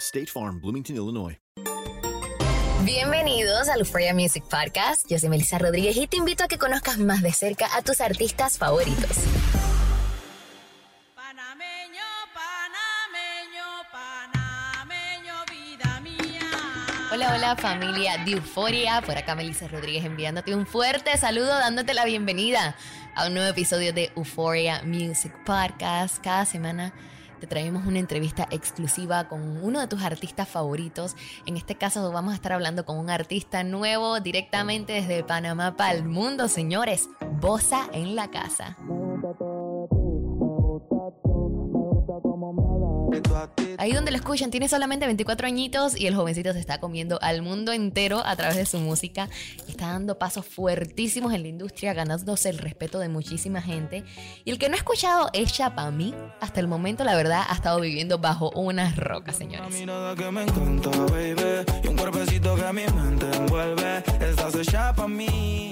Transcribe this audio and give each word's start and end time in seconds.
State 0.00 0.26
Farm, 0.26 0.60
Bloomington, 0.60 0.96
Illinois. 0.96 1.38
Bienvenidos 2.84 3.68
al 3.68 3.80
Euphoria 3.80 4.14
Music 4.14 4.42
Podcast. 4.44 5.06
Yo 5.08 5.18
soy 5.18 5.28
Melissa 5.28 5.58
Rodríguez 5.58 5.96
y 5.98 6.06
te 6.06 6.16
invito 6.16 6.44
a 6.44 6.48
que 6.48 6.56
conozcas 6.56 6.98
más 6.98 7.22
de 7.22 7.32
cerca 7.32 7.66
a 7.76 7.82
tus 7.82 8.00
artistas 8.00 8.56
favoritos. 8.56 9.18
Panameño, 11.14 12.00
panameño, 12.32 13.64
panameño, 13.92 15.34
vida 15.50 16.00
mía. 16.00 16.48
Hola, 17.12 17.34
hola 17.34 17.56
familia 17.56 18.16
de 18.24 18.32
Euforia. 18.32 19.02
Por 19.02 19.18
acá 19.18 19.34
Melissa 19.34 19.68
Rodríguez 19.68 20.06
enviándote 20.06 20.54
un 20.54 20.66
fuerte 20.66 21.14
saludo, 21.18 21.48
dándote 21.48 21.92
la 21.92 22.06
bienvenida 22.06 22.74
a 23.14 23.26
un 23.26 23.34
nuevo 23.34 23.50
episodio 23.50 23.92
de 23.92 24.10
Euphoria 24.16 24.80
Music 24.82 25.34
Podcast. 25.44 26.18
Cada 26.24 26.46
semana 26.46 26.94
te 27.40 27.46
traemos 27.46 27.86
una 27.86 27.98
entrevista 27.98 28.46
exclusiva 28.50 29.28
con 29.28 29.64
uno 29.64 29.80
de 29.80 29.88
tus 29.88 30.02
artistas 30.02 30.48
favoritos. 30.48 31.16
En 31.46 31.56
este 31.56 31.74
caso 31.74 32.12
vamos 32.12 32.32
a 32.32 32.36
estar 32.36 32.52
hablando 32.52 32.84
con 32.84 32.98
un 32.98 33.10
artista 33.10 33.64
nuevo 33.64 34.20
directamente 34.20 34.92
desde 34.92 35.24
Panamá 35.24 35.76
para 35.76 35.92
el 35.92 36.04
mundo, 36.04 36.48
señores. 36.48 37.08
Bosa 37.40 37.88
en 37.92 38.14
la 38.14 38.30
casa. 38.30 38.76
Ahí 43.80 43.92
donde 43.92 44.10
lo 44.10 44.18
escuchan, 44.18 44.50
tiene 44.50 44.68
solamente 44.68 45.06
24 45.06 45.46
añitos 45.46 45.98
y 45.98 46.06
el 46.06 46.14
jovencito 46.14 46.52
se 46.52 46.58
está 46.58 46.80
comiendo 46.80 47.18
al 47.22 47.40
mundo 47.40 47.72
entero 47.72 48.20
a 48.26 48.36
través 48.36 48.58
de 48.58 48.66
su 48.66 48.78
música. 48.78 49.30
Está 49.68 49.86
dando 49.86 50.18
pasos 50.18 50.44
fuertísimos 50.44 51.32
en 51.32 51.40
la 51.40 51.48
industria, 51.48 51.94
ganándose 51.94 52.50
el 52.50 52.58
respeto 52.58 52.98
de 52.98 53.08
muchísima 53.08 53.62
gente. 53.62 54.04
Y 54.44 54.50
el 54.50 54.58
que 54.58 54.68
no 54.68 54.74
ha 54.74 54.76
escuchado 54.76 55.30
es 55.32 55.54
Chapamí, 55.54 56.14
hasta 56.40 56.60
el 56.60 56.68
momento, 56.68 57.04
la 57.04 57.16
verdad, 57.16 57.42
ha 57.48 57.54
estado 57.54 57.80
viviendo 57.80 58.18
bajo 58.18 58.50
unas 58.50 58.96
rocas, 58.96 59.36
señores. 59.36 59.74
que 59.74 60.30
me 60.30 60.42
encanta, 60.42 60.90
baby. 60.90 61.64
Y 61.82 61.88
un 61.88 61.96
cuerpecito 61.96 62.56
que 62.56 62.72
mi 62.74 62.84
mente 62.84 63.34
envuelve. 63.34 64.02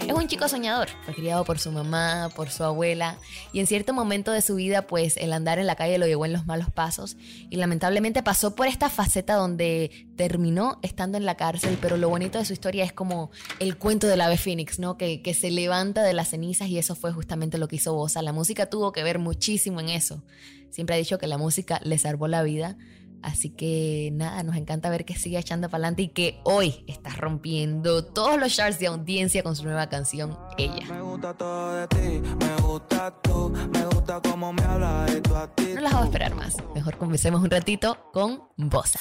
Es 0.06 0.14
un 0.14 0.28
chico 0.28 0.48
soñador, 0.48 0.88
fue 1.04 1.12
criado 1.12 1.44
por 1.44 1.58
su 1.58 1.72
mamá, 1.72 2.30
por 2.36 2.50
su 2.50 2.62
abuela, 2.62 3.18
y 3.52 3.58
en 3.58 3.66
cierto 3.66 3.92
momento 3.92 4.30
de 4.30 4.40
su 4.40 4.54
vida, 4.54 4.86
pues 4.86 5.16
el 5.16 5.32
andar 5.32 5.58
en 5.58 5.66
la 5.66 5.74
calle 5.74 5.98
lo 5.98 6.06
llevó 6.06 6.26
en 6.26 6.32
los 6.32 6.46
malos 6.46 6.70
pasos, 6.70 7.16
y 7.50 7.56
lamentablemente 7.56 8.22
pasó 8.22 8.54
por 8.54 8.68
esta 8.68 8.88
faceta 8.88 9.34
donde 9.34 10.06
terminó 10.16 10.78
estando 10.82 11.18
en 11.18 11.26
la 11.26 11.36
cárcel, 11.36 11.76
pero 11.80 11.96
lo 11.96 12.08
bonito 12.08 12.38
de 12.38 12.44
su 12.44 12.52
historia 12.52 12.84
es 12.84 12.92
como 12.92 13.30
el 13.58 13.76
cuento 13.76 14.06
del 14.06 14.20
ave 14.20 14.36
fénix, 14.36 14.78
¿no? 14.78 14.96
Que, 14.96 15.22
que 15.22 15.34
se 15.34 15.50
levanta 15.50 16.02
de 16.02 16.12
las 16.12 16.28
cenizas 16.28 16.68
y 16.68 16.78
eso 16.78 16.94
fue 16.94 17.12
justamente 17.12 17.58
lo 17.58 17.66
que 17.66 17.76
hizo 17.76 17.94
Bosa. 17.94 18.22
La 18.22 18.32
música 18.32 18.66
tuvo 18.70 18.92
que 18.92 19.02
ver 19.02 19.18
muchísimo 19.18 19.80
en 19.80 19.88
eso. 19.88 20.22
Siempre 20.70 20.94
ha 20.94 20.98
dicho 20.98 21.18
que 21.18 21.26
la 21.26 21.38
música 21.38 21.80
le 21.82 21.98
salvó 21.98 22.28
la 22.28 22.42
vida. 22.42 22.76
Así 23.22 23.50
que 23.50 24.10
nada, 24.12 24.42
nos 24.42 24.56
encanta 24.56 24.90
ver 24.90 25.04
que 25.04 25.14
sigue 25.14 25.38
echando 25.38 25.68
para 25.68 25.78
adelante 25.78 26.02
y 26.02 26.08
que 26.08 26.40
hoy 26.44 26.84
está 26.86 27.10
rompiendo 27.10 28.04
todos 28.04 28.38
los 28.38 28.54
charts 28.54 28.78
de 28.78 28.86
audiencia 28.86 29.42
con 29.42 29.56
su 29.56 29.64
nueva 29.64 29.88
canción, 29.88 30.36
Ella. 30.56 30.86
Me 30.88 31.00
gusta 31.00 31.34
todo 31.34 31.74
de 31.74 31.88
ti, 31.88 32.22
me 32.38 32.62
gusta 32.62 33.14
tú, 33.22 33.50
me 33.50 33.84
gusta 33.86 34.20
cómo 34.22 34.52
me 34.52 34.62
hablas 34.62 35.14
y 35.14 35.20
tú 35.20 35.34
a 35.34 35.54
ti. 35.54 35.72
No 35.74 35.80
las 35.80 35.94
hago 35.94 36.04
esperar 36.04 36.34
más. 36.34 36.56
Mejor 36.74 36.96
comencemos 36.96 37.42
un 37.42 37.50
ratito 37.50 38.10
con 38.12 38.42
Bosa. 38.56 39.00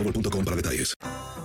boostmobile.com 0.03 0.45
para 0.45 0.55
detalles. 0.55 0.93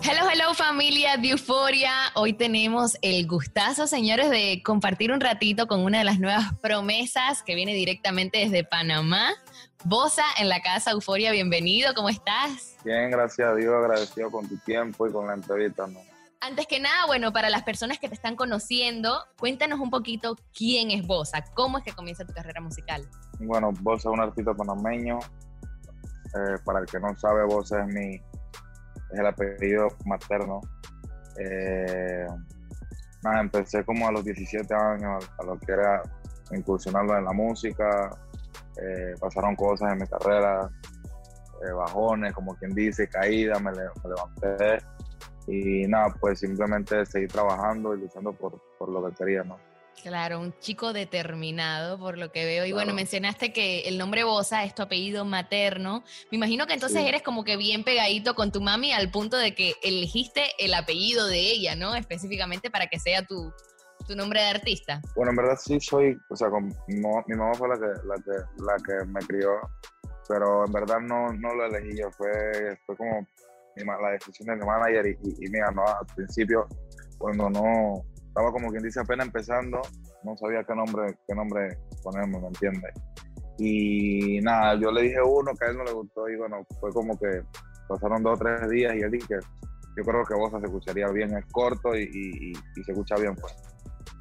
Hello, 0.03 0.29
hello 0.31 0.55
familia 0.55 1.17
de 1.17 1.31
Euforia. 1.31 1.91
Hoy 2.14 2.32
tenemos 2.32 2.97
el 3.03 3.26
gustazo, 3.26 3.87
señores, 3.87 4.31
de 4.31 4.62
compartir 4.64 5.11
un 5.11 5.20
ratito 5.20 5.67
con 5.67 5.81
una 5.81 5.99
de 5.99 6.05
las 6.05 6.20
nuevas 6.20 6.55
promesas 6.61 7.43
que 7.43 7.55
viene 7.55 7.75
directamente 7.75 8.38
desde 8.38 8.62
Panamá. 8.62 9.31
Bosa 9.85 10.25
en 10.38 10.49
la 10.49 10.61
casa 10.61 10.93
Euforia, 10.93 11.32
bienvenido, 11.32 11.94
¿cómo 11.94 12.08
estás? 12.08 12.76
Bien, 12.85 13.11
gracias 13.11 13.49
a 13.49 13.55
Dios, 13.55 13.75
agradecido 13.75 14.31
con 14.31 14.49
tu 14.49 14.56
tiempo 14.59 15.06
y 15.06 15.12
con 15.12 15.26
la 15.26 15.35
entrevista. 15.35 15.87
¿no? 15.87 16.00
Antes 16.41 16.67
que 16.67 16.81
nada, 16.81 17.06
bueno, 17.06 17.32
para 17.32 17.50
las 17.50 17.62
personas 17.62 17.99
que 17.99 18.09
te 18.09 18.14
están 18.14 18.37
conociendo, 18.37 19.19
cuéntanos 19.38 19.81
un 19.81 19.91
poquito 19.91 20.37
quién 20.56 20.91
es 20.91 21.06
Bosa, 21.06 21.44
cómo 21.55 21.79
es 21.79 21.85
que 21.85 21.93
comienza 21.93 22.25
tu 22.25 22.32
carrera 22.32 22.61
musical. 22.61 23.09
Bueno, 23.38 23.73
Bosa 23.81 24.09
es 24.09 24.14
un 24.14 24.20
artista 24.20 24.55
panameño. 24.55 25.19
Eh, 25.19 26.59
para 26.64 26.81
el 26.81 26.87
que 26.87 27.00
no 27.00 27.17
sabe, 27.17 27.44
Bosa 27.44 27.81
es 27.81 27.87
mi 27.87 28.20
el 29.18 29.26
apellido 29.26 29.88
materno. 30.04 30.60
Eh, 31.38 32.26
empecé 33.40 33.84
como 33.84 34.06
a 34.06 34.12
los 34.12 34.24
17 34.24 34.72
años 34.74 35.28
a, 35.38 35.44
lo 35.44 35.58
que 35.58 35.72
era 35.72 36.02
incursionarlo 36.52 37.18
en 37.18 37.24
la 37.24 37.32
música. 37.32 38.10
Eh, 38.80 39.14
pasaron 39.18 39.56
cosas 39.56 39.92
en 39.92 39.98
mi 39.98 40.06
carrera, 40.06 40.70
eh, 41.66 41.72
bajones, 41.72 42.32
como 42.34 42.54
quien 42.56 42.74
dice, 42.74 43.08
caídas, 43.08 43.60
me, 43.62 43.72
levanté 43.72 44.84
y 45.48 45.86
nada, 45.86 46.14
pues 46.20 46.40
simplemente 46.40 47.06
seguir 47.06 47.30
trabajando 47.30 47.94
y 47.94 48.00
luchando 48.00 48.32
por, 48.32 48.60
por 48.78 48.88
lo 48.88 49.06
que 49.08 49.14
quería, 49.14 49.44
¿no? 49.44 49.56
Claro, 50.02 50.40
un 50.40 50.54
chico 50.60 50.93
determinado 50.93 51.98
por 51.98 52.16
lo 52.19 52.31
que 52.31 52.44
veo. 52.44 52.64
Y 52.64 52.72
bueno, 52.72 52.94
mencionaste 52.94 53.52
que 53.52 53.81
el 53.88 53.98
nombre 53.98 54.22
Bosa 54.25 54.64
es 54.64 54.75
tu 54.75 54.82
apellido 54.82 55.25
materno. 55.25 56.04
Me 56.31 56.37
imagino 56.37 56.66
que 56.66 56.75
entonces 56.75 57.00
Sí. 57.02 57.08
eres 57.08 57.22
como 57.22 57.43
que 57.44 57.56
bien 57.56 57.82
pegadito 57.82 58.34
con 58.34 58.52
tu 58.52 58.60
mami 58.60 58.93
al 58.93 59.10
punto 59.10 59.37
de 59.37 59.54
que 59.54 59.75
elegiste 59.82 60.43
el 60.58 60.75
apellido 60.75 61.26
de 61.26 61.40
ella, 61.40 61.75
¿no? 61.75 61.94
Específicamente 61.94 62.70
para 62.70 62.87
que 62.87 63.00
sea 63.00 63.25
tu, 63.26 63.52
tu 64.06 64.14
nombre 64.14 64.40
de 64.40 64.46
artista. 64.48 65.00
Bueno, 65.16 65.31
en 65.31 65.37
verdad 65.37 65.58
sí 65.60 65.81
soy, 65.81 66.16
o 66.28 66.37
sea, 66.37 66.50
con, 66.50 66.66
mi, 66.87 67.00
mamá, 67.00 67.25
mi 67.26 67.37
mamá 67.37 67.54
fue 67.54 67.69
la 67.69 67.75
que, 67.76 67.87
la, 68.06 68.14
que, 68.16 68.62
la 68.62 68.76
que 68.76 69.06
me 69.06 69.20
crió, 69.26 69.50
pero 70.28 70.64
en 70.66 70.72
verdad 70.72 71.00
no, 71.00 71.32
no 71.32 71.54
lo 71.54 71.66
elegí 71.66 71.99
yo, 71.99 72.10
fue, 72.12 72.31
fue 72.87 72.96
como 72.96 73.26
mi 73.76 73.84
la 73.84 74.10
decisión 74.12 74.49
de 74.49 74.56
mi 74.56 74.64
manager 74.66 75.06
y, 75.06 75.10
y, 75.22 75.46
y 75.46 75.50
mira, 75.50 75.70
no, 75.72 75.84
al 75.87 76.06
principio, 76.14 76.66
cuando 77.19 77.50
no, 77.50 78.04
estaba 78.37 78.53
como 78.53 78.71
quien 78.71 78.83
dice 78.83 79.00
apenas 79.00 79.29
empezando, 79.29 79.81
no 80.23 80.37
sabía 80.37 80.62
qué 80.62 80.75
nombre, 80.75 81.17
qué 81.27 81.35
nombre 81.35 81.79
ponerme, 82.03 82.38
¿me 82.38 82.49
entiendes? 82.49 82.93
Y 83.56 84.41
nada, 84.43 84.79
yo 84.79 84.91
le 84.93 85.05
dije 85.05 85.23
uno 85.23 85.53
que 85.59 85.65
a 85.65 85.71
él 85.71 85.79
no 85.79 85.85
le 85.85 85.93
gustó 85.93 86.29
y 86.29 86.37
bueno, 86.37 86.59
fue 86.79 86.93
como 86.93 87.19
que 87.19 87.41
pasaron 87.88 88.23
dos 88.23 88.35
o 88.35 88.37
tres 88.44 88.69
días 88.69 88.94
y 88.94 89.00
él 89.00 89.11
dije, 89.11 89.37
yo 89.97 90.05
creo 90.05 90.23
que 90.27 90.35
vos 90.35 90.50
se 90.50 90.59
escucharía 90.67 91.09
bien, 91.09 91.35
es 91.35 91.47
corto 91.50 91.97
y, 91.97 92.03
y, 92.03 92.50
y- 92.50 92.53
y 92.53 92.85
se 92.85 92.93
escucha 92.93 93.15
bien, 93.17 93.35
pues. 93.37 93.55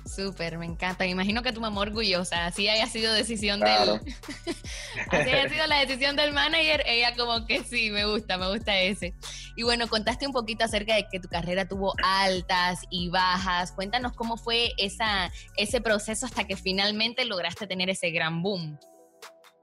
Súper, 0.06 0.58
me 0.60 0.66
encanta. 0.66 1.04
Me 1.04 1.10
imagino 1.10 1.42
que 1.42 1.52
tu 1.52 1.60
mamá 1.62 1.82
orgullosa, 1.82 2.46
así 2.46 2.68
haya 2.68 2.86
sido 2.88 3.12
decisión 3.12 3.60
Claro. 3.60 3.98
del... 3.98 4.14
así 5.10 5.30
haya 5.32 5.50
sido 5.50 5.66
la 5.68 5.80
decisión 5.80 6.16
del 6.16 6.32
manager, 6.32 6.84
ella 6.86 7.16
como 7.16 7.46
que 7.48 7.64
sí, 7.64 7.90
me 7.90 8.06
gusta, 8.06 8.38
me 8.38 8.48
gusta 8.52 8.78
ese. 8.80 9.16
Y 9.56 9.64
bueno, 9.64 9.88
contaste 9.88 10.28
un 10.28 10.34
poquito 10.34 10.64
acerca 10.64 10.96
de 10.96 11.08
que 11.12 11.20
tu 11.20 11.28
carrera 11.28 11.68
tuvo 11.68 11.94
altas 12.04 12.82
y 12.92 13.10
bajas. 13.10 13.72
Cuéntanos 13.72 14.14
cómo 14.14 14.38
fue 14.38 14.74
esa, 14.78 15.32
ese 15.58 15.82
proceso 15.82 16.28
hasta 16.28 16.44
que 16.44 16.56
finalmente 16.56 17.26
lograste 17.26 17.66
tener 17.66 17.90
ese 17.90 18.12
gran 18.12 18.44
boom. 18.44 18.78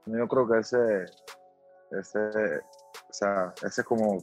Yo 0.05 0.27
creo 0.27 0.47
que 0.49 0.59
ese, 0.59 1.05
ese, 1.97 2.19
o 2.19 3.13
sea, 3.13 3.53
ese 3.65 3.81
es 3.81 3.87
como, 3.87 4.17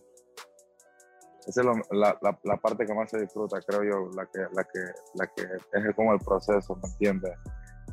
esa 1.51 1.63
es 1.63 1.67
la, 1.91 2.57
parte 2.57 2.87
que 2.87 2.95
más 2.95 3.11
se 3.11 3.21
disfruta, 3.21 3.61
creo 3.67 3.83
yo, 3.83 4.11
la 4.17 4.25
que, 4.27 4.41
la 4.53 4.65
que, 4.65 4.81
la 5.15 5.27
que 5.27 5.89
es 5.89 5.97
como 5.97 6.13
el 6.13 6.21
proceso, 6.21 6.77
¿me 6.77 6.89
entiendes? 6.89 7.33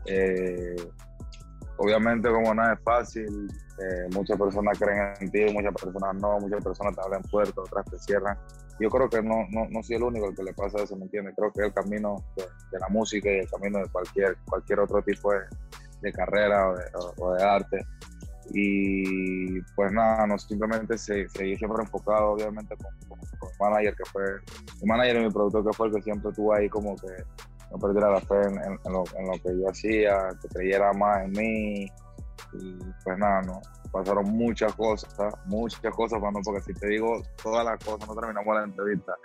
Eh, 0.05 0.75
obviamente 1.77 2.29
como 2.29 2.53
nada 2.53 2.73
es 2.73 2.83
fácil, 2.83 3.47
eh, 3.79 4.07
muchas 4.13 4.37
personas 4.37 4.77
creen 4.77 5.13
en 5.19 5.31
ti, 5.31 5.45
muchas 5.53 5.73
personas 5.73 6.15
no, 6.15 6.39
muchas 6.39 6.63
personas 6.63 6.95
te 6.95 7.01
abren 7.01 7.21
puertas, 7.23 7.57
otras 7.57 7.85
te 7.85 7.97
cierran. 7.99 8.37
Yo 8.79 8.89
creo 8.89 9.09
que 9.09 9.23
no, 9.23 9.47
no, 9.49 9.67
no 9.69 9.81
soy 9.81 9.95
el 9.95 10.03
único 10.03 10.27
al 10.27 10.35
que 10.35 10.43
le 10.43 10.53
pasa 10.53 10.83
eso, 10.83 10.95
¿me 10.95 11.05
entiendes? 11.05 11.33
Creo 11.35 11.51
que 11.51 11.61
es 11.61 11.67
el 11.67 11.73
camino 11.73 12.23
de, 12.35 12.79
la 12.79 12.89
música 12.89 13.27
y 13.31 13.39
el 13.39 13.49
camino 13.49 13.79
de 13.79 13.89
cualquier, 13.89 14.37
cualquier 14.47 14.81
otro 14.81 15.01
tipo 15.01 15.31
de, 15.33 16.11
carrera 16.13 16.73
o 17.17 17.33
de 17.33 17.43
arte. 17.43 17.85
Y 18.53 19.61
pues 19.75 19.91
nada, 19.91 20.25
no 20.27 20.37
simplemente 20.37 20.97
se- 20.97 21.27
seguí 21.29 21.57
siempre 21.57 21.83
enfocado, 21.83 22.31
obviamente, 22.31 22.75
con, 22.77 23.09
con, 23.09 23.19
mi 23.19 23.55
manager, 23.59 23.95
que 23.95 24.05
fue 24.05 24.23
mi 24.81 24.87
manager 24.87 25.17
y 25.17 25.25
mi 25.25 25.31
productor, 25.31 25.65
que 25.65 25.73
fue 25.73 25.87
el 25.87 25.93
que 25.95 26.01
siempre 26.01 26.29
estuvo 26.29 26.53
ahí 26.53 26.69
como 26.69 26.95
que 26.95 27.07
no 27.71 27.77
perdiera 27.77 28.11
la 28.11 28.21
fe 28.21 28.41
en, 28.43 28.91
lo, 28.91 29.03
en 29.17 29.27
lo 29.27 29.33
que 29.43 29.59
yo 29.59 29.69
hacía, 29.69 30.29
que 30.41 30.47
creyera 30.47 30.93
más 30.93 31.25
en 31.25 31.31
mí. 31.31 31.85
Y 32.53 32.77
pues 33.03 33.17
nada, 33.17 33.41
no. 33.41 33.61
Pasaron 33.91 34.29
muchas 34.29 34.73
cosas, 34.75 35.33
muchas 35.45 35.93
cosas, 35.93 36.19
bueno, 36.19 36.39
porque 36.43 36.61
si 36.61 36.73
te 36.73 36.87
digo 36.87 37.21
todas 37.41 37.65
las 37.65 37.83
cosas, 37.83 38.07
no 38.07 38.15
terminamos 38.15 38.55
la 38.55 38.63
entrevista. 38.63 39.15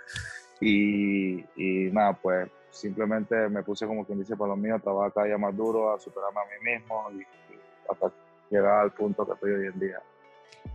Y, 0.59 1.39
y 1.55 1.91
nada, 1.91 2.13
pues 2.13 2.49
simplemente 2.71 3.49
me 3.49 3.63
puse 3.63 3.85
como 3.85 4.05
quien 4.05 4.19
dice 4.19 4.35
para 4.35 4.49
lo 4.49 4.55
mío, 4.57 4.79
trabajar 4.79 5.13
cada 5.13 5.27
día 5.27 5.37
más 5.37 5.55
duro, 5.55 5.93
a 5.93 5.99
superarme 5.99 6.39
a 6.39 6.43
mí 6.43 6.71
mismo 6.71 7.11
y, 7.11 7.21
y 7.21 7.59
hasta 7.89 8.11
llegar 8.53 8.79
al 8.79 8.91
punto 8.93 9.25
que 9.25 9.33
estoy 9.33 9.51
hoy 9.51 9.67
en 9.67 9.79
día. 9.79 9.99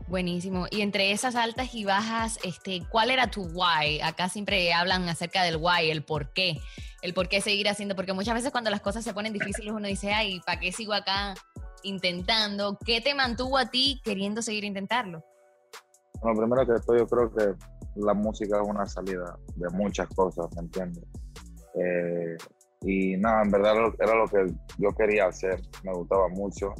Buenísimo. 0.09 0.67
Y 0.71 0.81
entre 0.83 1.13
esas 1.13 1.37
altas 1.37 1.75
y 1.75 1.85
bajas, 1.85 2.39
este, 2.43 2.83
¿cuál 2.91 3.11
era 3.11 3.31
tu 3.31 3.43
why? 3.43 4.01
Acá 4.03 4.29
siempre 4.29 4.73
hablan 4.73 5.09
acerca 5.09 5.43
del 5.43 5.57
why, 5.57 5.91
el 5.91 6.03
por 6.03 6.33
qué. 6.33 6.59
El 7.03 7.15
por 7.15 7.29
qué 7.29 7.41
seguir 7.41 7.69
haciendo, 7.69 7.95
porque 7.95 8.13
muchas 8.13 8.35
veces 8.35 8.51
cuando 8.51 8.71
las 8.71 8.81
cosas 8.81 9.05
se 9.05 9.15
ponen 9.15 9.33
difíciles 9.33 9.73
uno 9.73 9.87
dice, 9.87 10.13
ay, 10.13 10.41
¿para 10.45 10.59
qué 10.59 10.73
sigo 10.73 10.93
acá 10.93 11.35
intentando? 11.83 12.79
¿Qué 12.85 13.01
te 13.01 13.15
mantuvo 13.15 13.59
a 13.59 13.71
ti 13.71 14.01
queriendo 14.03 14.43
seguir 14.43 14.65
intentarlo? 14.65 15.23
Bueno, 16.21 16.41
primero 16.41 16.67
que 16.67 16.81
todo, 16.85 16.97
yo 16.97 17.07
creo 17.07 17.33
que 17.33 17.55
la 17.97 18.15
música 18.15 18.61
es 18.61 18.69
una 18.69 18.87
salida 18.87 19.39
de 19.55 19.69
muchas 19.71 20.09
cosas, 20.09 20.47
¿me 20.57 20.63
entiendes? 20.63 21.05
Eh, 21.75 22.37
y 22.83 23.17
nada, 23.17 23.43
en 23.43 23.51
verdad 23.51 23.75
era 24.01 24.15
lo 24.15 24.27
que 24.27 24.53
yo 24.79 24.91
quería 24.97 25.27
hacer, 25.27 25.61
me 25.85 25.93
gustaba 25.93 26.29
mucho. 26.29 26.75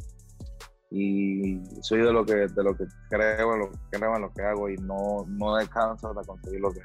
Y 0.91 1.61
soy 1.81 1.99
de 2.01 2.11
lo 2.11 2.25
que, 2.25 2.33
de 2.33 2.63
lo 2.63 2.75
que 2.75 2.85
creo, 3.09 3.53
en 3.53 3.59
lo, 3.59 3.71
creo 3.91 4.15
en 4.15 4.21
lo 4.21 4.33
que 4.33 4.41
hago 4.41 4.69
y 4.69 4.75
no, 4.77 5.25
no 5.27 5.55
descanso 5.55 6.09
hasta 6.09 6.23
conseguir 6.23 6.61
lo 6.61 6.71
que, 6.71 6.81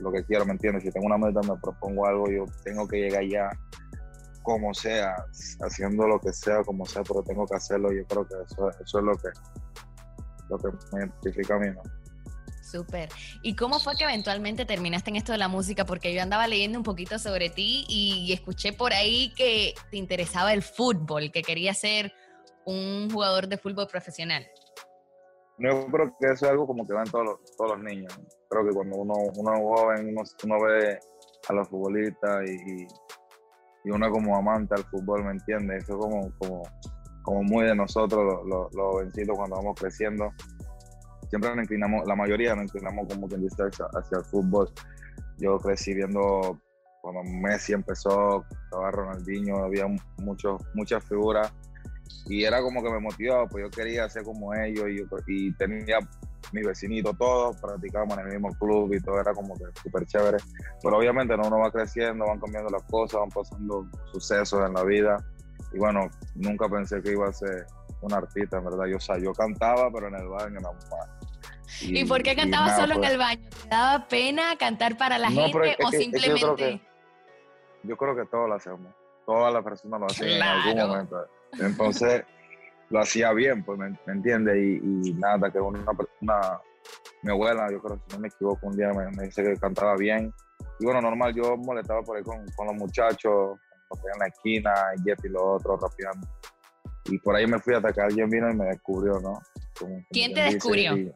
lo 0.00 0.10
que 0.10 0.24
quiero, 0.24 0.44
¿me 0.44 0.52
entiendes? 0.52 0.82
Si 0.82 0.90
tengo 0.90 1.06
una 1.06 1.18
meta, 1.18 1.40
me 1.42 1.56
propongo 1.60 2.06
algo, 2.06 2.28
yo 2.30 2.44
tengo 2.64 2.88
que 2.88 2.98
llegar 2.98 3.24
ya 3.24 3.50
como 4.42 4.72
sea, 4.72 5.14
haciendo 5.60 6.08
lo 6.08 6.18
que 6.18 6.32
sea, 6.32 6.62
como 6.64 6.86
sea, 6.86 7.02
pero 7.02 7.22
tengo 7.22 7.46
que 7.46 7.54
hacerlo. 7.54 7.92
Yo 7.92 8.06
creo 8.06 8.26
que 8.26 8.34
eso, 8.50 8.70
es 8.70 9.04
lo 9.04 9.16
que, 9.18 9.28
lo 10.48 10.58
que 10.58 10.68
me 10.92 11.00
identifica 11.00 11.56
a 11.56 11.58
mí. 11.58 11.66
Súper. 12.62 13.10
¿Y 13.42 13.54
cómo 13.54 13.78
fue 13.78 13.94
que 13.96 14.04
eventualmente 14.04 14.64
terminaste 14.64 15.10
en 15.10 15.16
esto 15.16 15.32
de 15.32 15.38
la 15.38 15.48
música? 15.48 15.84
Porque 15.84 16.14
yo 16.14 16.22
andaba 16.22 16.46
leyendo 16.48 16.78
un 16.78 16.82
poquito 16.82 17.18
sobre 17.18 17.50
ti 17.50 17.84
y 17.88 18.32
escuché 18.32 18.72
por 18.72 18.94
ahí 18.94 19.32
que 19.36 19.74
te 19.90 19.96
interesaba 19.96 20.52
el 20.54 20.62
fútbol, 20.62 21.30
que 21.30 21.42
querías 21.42 21.78
ser 21.78 22.12
un 22.68 23.10
jugador 23.10 23.48
de 23.48 23.56
fútbol 23.56 23.86
profesional. 23.88 24.46
Yo 25.58 25.86
creo 25.86 26.14
que 26.20 26.26
eso 26.26 26.44
es 26.46 26.52
algo 26.52 26.66
como 26.66 26.86
que 26.86 26.92
ven 26.94 27.04
todos 27.10 27.24
los, 27.24 27.56
todos 27.56 27.70
los 27.72 27.80
niños. 27.82 28.12
Creo 28.50 28.64
que 28.68 28.74
cuando 28.74 28.96
uno, 28.98 29.14
uno 29.36 29.54
es 29.54 29.60
joven, 29.60 30.16
uno, 30.44 30.60
ve 30.60 30.98
a 31.48 31.52
los 31.52 31.68
futbolistas 31.68 32.48
y, 32.48 32.82
y- 32.82 32.86
uno 33.90 34.10
como 34.10 34.36
amante 34.36 34.74
al 34.74 34.84
fútbol, 34.84 35.24
¿me 35.24 35.30
entiendes? 35.30 35.84
Eso 35.84 35.94
es 35.94 35.98
como, 35.98 36.30
como, 36.38 36.62
como 37.22 37.42
muy 37.42 37.64
de 37.64 37.74
nosotros, 37.74 38.22
los, 38.22 38.46
los, 38.46 38.74
los 38.74 38.92
jovencitos, 38.92 39.34
cuando 39.34 39.56
vamos 39.56 39.80
creciendo. 39.80 40.30
Siempre 41.30 41.54
nos 41.54 41.64
inclinamos, 41.64 42.06
la 42.06 42.14
mayoría 42.14 42.54
nos 42.54 42.64
inclinamos 42.64 43.06
como 43.08 43.26
quien 43.28 43.40
dice 43.40 43.62
hacia, 43.62 43.86
hacia 43.98 44.18
el 44.18 44.24
fútbol. 44.26 44.70
Yo 45.38 45.56
crecí 45.58 45.94
viendo 45.94 46.60
cuando 47.00 47.22
Messi 47.24 47.72
empezó, 47.72 48.44
estaba 48.64 48.90
Ronaldinho, 48.90 49.64
había 49.64 49.86
muchos, 50.18 50.60
muchas 50.74 51.02
figuras 51.04 51.50
y 52.26 52.44
era 52.44 52.60
como 52.62 52.82
que 52.82 52.90
me 52.90 53.00
motivaba, 53.00 53.46
pues 53.46 53.64
yo 53.64 53.70
quería 53.70 54.08
ser 54.08 54.22
como 54.24 54.54
ellos 54.54 54.86
y, 54.88 54.98
yo- 54.98 55.06
y 55.26 55.52
tenía 55.54 55.98
mis 56.52 56.66
vecinitos 56.66 57.16
todos, 57.18 57.56
practicábamos 57.60 58.18
en 58.18 58.26
el 58.26 58.32
mismo 58.34 58.54
club 58.58 58.92
y 58.94 59.00
todo 59.00 59.20
era 59.20 59.32
como 59.34 59.54
que 59.54 59.64
súper 59.82 60.06
chévere. 60.06 60.38
Pero 60.82 60.96
obviamente 60.98 61.36
no, 61.36 61.46
uno 61.46 61.58
va 61.58 61.70
creciendo, 61.70 62.26
van 62.26 62.40
cambiando 62.40 62.70
las 62.70 62.82
cosas, 62.84 63.20
van 63.20 63.28
pasando 63.30 63.86
sucesos 64.12 64.66
en 64.66 64.72
la 64.74 64.84
vida 64.84 65.16
y 65.72 65.78
bueno, 65.78 66.08
nunca 66.34 66.68
pensé 66.68 67.02
que 67.02 67.12
iba 67.12 67.28
a 67.28 67.32
ser 67.32 67.66
un 68.00 68.12
artista, 68.12 68.58
en 68.58 68.64
verdad. 68.64 68.86
Yo, 68.86 68.96
o 68.96 69.00
sea, 69.00 69.18
yo 69.18 69.32
cantaba, 69.32 69.90
pero 69.92 70.08
en 70.08 70.14
el 70.14 70.28
baño 70.28 70.60
nada 70.60 70.72
más. 70.90 71.08
¿Y, 71.82 72.04
por 72.06 72.22
qué 72.22 72.34
cantabas 72.34 72.76
solo 72.76 72.94
en 72.94 73.00
pues, 73.00 73.10
el 73.12 73.18
baño? 73.18 73.48
¿Te 73.62 73.68
daba 73.68 74.08
pena 74.08 74.56
cantar 74.58 74.96
para 74.96 75.18
la 75.18 75.28
No, 75.28 75.42
gente 75.42 75.58
o 75.58 75.60
que- 75.62 75.70
es 75.70 75.76
que 75.76 75.82
yo 75.82 75.88
creo 75.90 76.56
simplemente... 76.56 76.64
que- 77.82 77.88
Yo 77.88 77.96
creo 77.96 78.16
que 78.16 78.24
todos 78.26 78.48
lo 78.48 78.54
hacemos. 78.54 78.94
Todas 79.26 79.52
las 79.52 79.62
personas 79.62 80.00
lo 80.00 80.06
hacen 80.06 80.28
en 80.28 80.42
algún 80.42 80.76
momento. 80.88 81.16
Entonces, 81.60 82.22
lo 82.90 83.00
hacía 83.00 83.32
bien, 83.32 83.64
pues, 83.64 83.78
¿me, 83.78 83.90
me 84.06 84.12
entiendes? 84.12 84.56
Y, 84.56 85.08
y 85.10 85.14
nada, 85.14 85.50
que 85.50 85.60
una, 85.60 85.84
una, 86.20 86.60
mi 87.22 87.30
abuela, 87.30 87.70
yo 87.70 87.80
creo, 87.82 88.00
si 88.06 88.14
no 88.14 88.20
me 88.20 88.28
equivoco, 88.28 88.66
un 88.66 88.76
día 88.76 88.88
me, 88.92 89.10
me 89.16 89.24
dice 89.24 89.42
que 89.42 89.56
cantaba 89.56 89.94
bien. 89.96 90.32
Y 90.80 90.84
bueno, 90.84 91.00
normal, 91.00 91.34
yo 91.34 91.56
molestaba 91.56 92.02
por 92.02 92.16
ahí 92.16 92.22
con, 92.22 92.44
con 92.56 92.66
los 92.68 92.76
muchachos, 92.76 93.58
en 93.90 94.18
la 94.18 94.26
esquina, 94.26 94.72
y 94.96 95.02
Jeff 95.02 95.24
y 95.24 95.28
los 95.28 95.42
otros 95.42 95.80
rapeando. 95.80 96.26
Y 97.06 97.18
por 97.18 97.34
ahí 97.34 97.46
me 97.46 97.58
fui 97.58 97.74
hasta 97.74 97.92
que 97.92 98.00
alguien 98.02 98.28
vino 98.28 98.50
y 98.50 98.54
me 98.54 98.66
descubrió, 98.66 99.18
¿no? 99.20 99.40
Como- 99.78 100.04
¿Quién 100.10 100.34
te 100.34 100.42
descubrió? 100.42 100.96
y- 100.96 101.12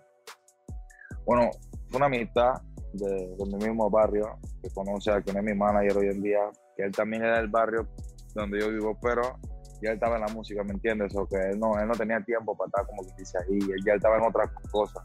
bueno, 1.27 1.51
fue 1.89 1.99
una 1.99 2.07
amistad 2.07 2.55
de, 2.95 3.09
de 3.39 3.45
mi 3.47 3.55
mismo 3.57 3.89
barrio, 3.91 4.39
que 4.62 4.71
conoce 4.71 5.11
a 5.12 5.21
quien 5.21 5.37
es 5.37 5.43
mi 5.45 5.55
manager 5.55 5.99
hoy 5.99 6.09
en 6.09 6.23
día, 6.23 6.41
que 6.77 6.83
él 6.85 6.93
también 6.93 7.23
era 7.25 7.37
del 7.39 7.49
barrio 7.49 7.87
donde 8.35 8.61
yo 8.61 8.71
vivo, 8.71 8.99
pero 9.01 9.39
ya 9.83 9.91
él 9.91 9.95
estaba 9.95 10.17
en 10.17 10.23
la 10.23 10.33
música, 10.33 10.62
¿me 10.62 10.73
entiendes? 10.73 11.15
O 11.17 11.27
que 11.27 11.37
él 11.37 11.59
no, 11.59 11.79
él 11.79 11.89
no 11.89 11.95
tenía 11.95 12.23
tiempo 12.25 12.57
para 12.57 12.69
estar 12.69 12.87
como 12.87 13.03
que 13.03 13.15
dice 13.19 13.39
ahí, 13.39 13.59
él 13.59 13.85
ya 13.85 13.95
estaba 13.95 14.17
en 14.17 14.25
otras 14.25 14.51
cosas. 14.71 15.03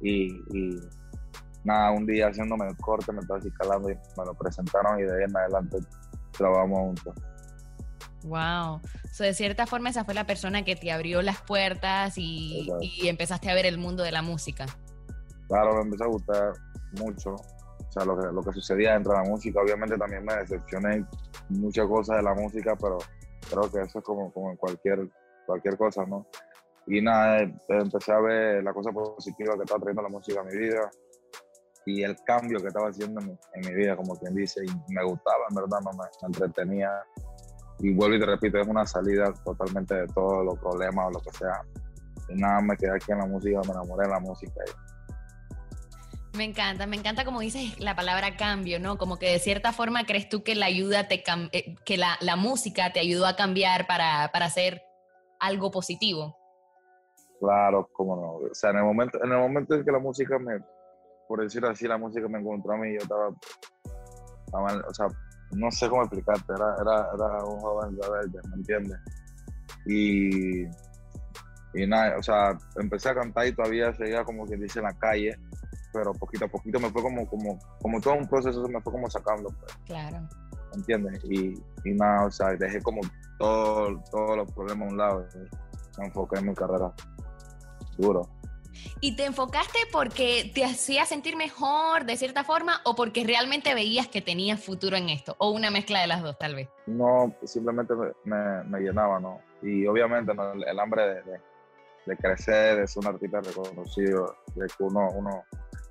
Y, 0.00 0.32
y 0.56 0.80
nada, 1.64 1.90
un 1.90 2.06
día 2.06 2.28
haciéndome 2.28 2.68
el 2.68 2.76
corte, 2.76 3.12
me 3.12 3.20
estaba 3.20 3.38
así 3.38 3.50
calando 3.52 3.90
y 3.90 3.94
me 3.94 4.24
lo 4.24 4.34
presentaron 4.34 4.98
y 5.00 5.02
de 5.02 5.16
ahí 5.16 5.24
en 5.24 5.36
adelante 5.36 5.78
trabajamos 6.32 6.78
juntos. 6.78 7.14
Wow. 8.24 8.80
So, 9.12 9.24
de 9.24 9.34
cierta 9.34 9.66
forma, 9.66 9.90
esa 9.90 10.04
fue 10.04 10.14
la 10.14 10.26
persona 10.26 10.64
que 10.64 10.76
te 10.76 10.92
abrió 10.92 11.22
las 11.22 11.42
puertas 11.42 12.14
y, 12.16 12.70
y 12.80 13.08
empezaste 13.08 13.50
a 13.50 13.54
ver 13.54 13.66
el 13.66 13.78
mundo 13.78 14.02
de 14.04 14.12
la 14.12 14.22
música. 14.22 14.66
Claro, 15.48 15.74
me 15.74 15.82
empezó 15.82 16.04
a 16.04 16.06
gustar 16.06 16.52
mucho. 16.92 17.34
O 17.34 17.92
sea, 17.92 18.04
lo 18.04 18.18
que, 18.18 18.26
lo 18.32 18.42
que 18.42 18.52
sucedía 18.52 18.94
dentro 18.94 19.12
de 19.12 19.18
la 19.18 19.28
música. 19.28 19.60
Obviamente 19.60 19.98
también 19.98 20.24
me 20.24 20.34
decepcioné 20.36 21.04
muchas 21.50 21.86
cosas 21.86 22.18
de 22.18 22.22
la 22.22 22.34
música, 22.34 22.74
pero 22.80 22.98
creo 23.48 23.70
que 23.70 23.80
eso 23.80 23.98
es 23.98 24.04
como, 24.04 24.32
como 24.32 24.50
en 24.50 24.56
cualquier, 24.56 25.08
cualquier 25.46 25.76
cosa, 25.76 26.04
¿no? 26.06 26.26
Y 26.86 27.00
nada, 27.00 27.42
eh, 27.42 27.54
empecé 27.68 28.12
a 28.12 28.20
ver 28.20 28.64
la 28.64 28.72
cosa 28.72 28.90
positiva 28.90 29.54
que 29.56 29.62
estaba 29.62 29.80
trayendo 29.80 30.02
la 30.02 30.08
música 30.08 30.40
a 30.40 30.44
mi 30.44 30.56
vida 30.56 30.90
y 31.86 32.02
el 32.02 32.16
cambio 32.24 32.58
que 32.60 32.68
estaba 32.68 32.88
haciendo 32.88 33.20
en 33.20 33.38
mi, 33.60 33.74
vida, 33.74 33.96
como 33.96 34.16
quien 34.16 34.34
dice, 34.34 34.64
y 34.64 34.92
me 34.92 35.04
gustaba, 35.04 35.44
en 35.48 35.56
verdad, 35.56 35.78
me, 35.80 35.98
me 35.98 36.26
entretenía. 36.26 36.90
Y 37.80 37.94
vuelvo 37.94 38.16
y 38.16 38.20
te 38.20 38.26
repito, 38.26 38.58
es 38.58 38.68
una 38.68 38.86
salida 38.86 39.32
totalmente 39.44 39.94
de 39.94 40.06
todos 40.08 40.44
los 40.44 40.58
problemas 40.58 41.06
o 41.08 41.10
lo 41.10 41.20
que 41.20 41.30
sea. 41.32 41.60
Y 42.28 42.34
nada, 42.36 42.60
me 42.60 42.76
quedé 42.76 42.94
aquí 42.94 43.10
en 43.10 43.18
la 43.18 43.26
música, 43.26 43.60
me 43.66 43.72
enamoré 43.72 44.06
de 44.06 44.12
la 44.12 44.20
música. 44.20 44.62
Me 46.34 46.44
encanta, 46.44 46.86
me 46.86 46.96
encanta 46.96 47.24
como 47.26 47.40
dices 47.40 47.78
la 47.78 47.94
palabra 47.94 48.36
cambio, 48.36 48.80
¿no? 48.80 48.96
Como 48.96 49.18
que 49.18 49.30
de 49.32 49.38
cierta 49.38 49.72
forma 49.72 50.06
crees 50.06 50.28
tú 50.30 50.42
que 50.42 50.54
la 50.54 50.66
ayuda 50.66 51.06
te 51.06 51.22
eh, 51.52 51.74
que 51.84 51.96
la, 51.98 52.16
la 52.20 52.36
música 52.36 52.90
te 52.92 53.00
ayudó 53.00 53.26
a 53.26 53.36
cambiar 53.36 53.86
para, 53.86 54.30
para 54.32 54.46
hacer 54.46 54.82
algo 55.40 55.70
positivo. 55.70 56.38
Claro, 57.38 57.86
cómo 57.92 58.16
no. 58.16 58.48
O 58.50 58.54
sea, 58.54 58.70
en 58.70 58.78
el 58.78 58.84
momento, 58.84 59.22
en 59.22 59.30
el 59.30 59.38
momento 59.38 59.74
en 59.74 59.84
que 59.84 59.92
la 59.92 59.98
música 59.98 60.38
me, 60.38 60.58
por 61.28 61.42
decirlo 61.42 61.68
así, 61.68 61.86
la 61.86 61.98
música 61.98 62.26
me 62.28 62.38
encontró 62.38 62.72
a 62.74 62.76
mí, 62.78 62.92
yo 62.94 62.98
estaba, 63.02 63.28
estaba- 64.46 64.88
o 64.88 64.94
sea, 64.94 65.06
no 65.50 65.70
sé 65.70 65.88
cómo 65.90 66.02
explicarte, 66.02 66.52
era, 66.54 66.76
era, 66.80 67.08
era 67.14 67.44
un 67.44 67.60
joven 67.60 67.98
rebelde, 68.00 68.38
¿me 68.48 68.54
entiendes? 68.56 68.98
Y, 69.86 70.62
y 71.74 71.86
nada, 71.86 72.16
o 72.16 72.22
sea, 72.22 72.56
empecé 72.80 73.10
a 73.10 73.14
cantar 73.16 73.46
y 73.46 73.52
todavía 73.54 73.92
seguía 73.92 74.24
como 74.24 74.46
quien 74.46 74.60
dice 74.60 74.78
en 74.78 74.84
la 74.86 74.96
calle, 74.98 75.36
pero 75.92 76.12
poquito 76.14 76.44
a 76.46 76.48
poquito 76.48 76.80
me 76.80 76.90
fue 76.90 77.02
como, 77.02 77.26
como, 77.28 77.58
como 77.80 78.00
todo 78.00 78.14
un 78.14 78.26
proceso, 78.28 78.66
me 78.68 78.80
fue 78.80 78.92
como 78.92 79.10
sacando, 79.10 79.48
pues, 79.60 79.74
Claro. 79.86 80.20
¿me 80.70 80.76
entiendes? 80.76 81.22
Y, 81.24 81.54
y 81.84 81.94
nada, 81.94 82.26
o 82.26 82.30
sea, 82.30 82.48
dejé 82.52 82.80
como 82.82 83.00
todo, 83.38 84.00
todos 84.10 84.36
los 84.36 84.52
problemas 84.52 84.88
a 84.88 84.92
un 84.92 84.98
lado 84.98 85.26
y 85.34 86.00
me 86.00 86.06
enfoqué 86.06 86.38
en 86.38 86.48
mi 86.48 86.54
carrera 86.54 86.92
duro. 87.98 88.28
¿Y 89.00 89.14
te 89.16 89.26
enfocaste 89.26 89.78
porque 89.92 90.50
te 90.54 90.64
hacía 90.64 91.04
sentir 91.04 91.36
mejor 91.36 92.04
de 92.06 92.16
cierta 92.16 92.42
forma 92.42 92.80
o 92.84 92.94
porque 92.96 93.22
realmente 93.24 93.74
veías 93.74 94.08
que 94.08 94.22
tenías 94.22 94.60
futuro 94.64 94.96
en 94.96 95.08
esto? 95.10 95.36
O 95.38 95.50
una 95.50 95.70
mezcla 95.70 96.00
de 96.00 96.06
las 96.06 96.22
dos, 96.22 96.38
tal 96.38 96.54
vez. 96.54 96.68
no, 96.86 97.32
simplemente 97.44 97.94
me, 97.94 98.08
me- 98.24 98.64
me 98.64 98.80
llenaba, 98.80 99.20
¿no? 99.20 99.40
Y 99.60 99.86
obviamente 99.86 100.34
¿no? 100.34 100.52
el, 100.52 100.66
el 100.66 100.80
hambre 100.80 101.02
de, 101.06 101.14
de- 101.22 101.40
de 102.06 102.16
crecer, 102.16 102.80
de 102.80 102.88
ser 102.88 103.00
un 103.06 103.14
artista 103.14 103.40
reconocido, 103.40 104.34
de 104.56 104.66
que 104.66 104.82
uno, 104.82 105.08
uno, 105.14 105.44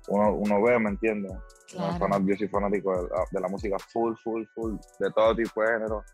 uno, 0.08 0.34
uno 0.34 0.62
ve, 0.62 0.78
¿me 0.78 0.90
entiendes? 0.90 1.32
Claro. 1.70 1.94
fanat- 1.98 2.26
Yo 2.26 2.36
soy 2.36 2.48
fanático 2.48 2.92
de 3.02 3.08
la, 3.08 3.24
de 3.30 3.40
la 3.40 3.48
música 3.48 3.76
full, 3.78 4.14
full, 4.22 4.44
full, 4.54 4.74
de 4.98 5.10
todo 5.12 5.34
tipo 5.34 5.62
de 5.62 5.68
género. 5.68 6.04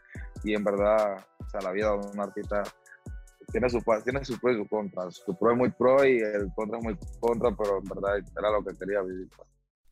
Y 0.44 0.54
en 0.54 0.62
verdad, 0.64 1.24
o 1.44 1.48
sea, 1.50 1.60
la 1.62 1.72
vida 1.72 1.90
de 1.90 1.96
un 2.06 2.20
artista 2.20 2.62
tiene 3.50 3.68
su, 3.70 3.82
tiene 4.04 4.24
su 4.24 4.38
pro 4.38 4.52
y 4.52 4.56
su 4.62 4.68
contra. 4.68 5.10
Su 5.10 5.36
pro 5.36 5.52
es 5.52 5.56
muy 5.56 5.70
pro 5.70 6.04
y 6.04 6.18
el 6.18 6.52
contra 6.54 6.78
es 6.78 6.84
muy 6.84 6.98
contra, 7.20 7.50
pero 7.56 7.78
en 7.78 7.84
verdad 7.84 8.18
era 8.38 8.50
lo 8.50 8.62
que 8.64 8.76
quería 8.76 9.00
vivir. 9.02 9.28
pues. 9.36 9.48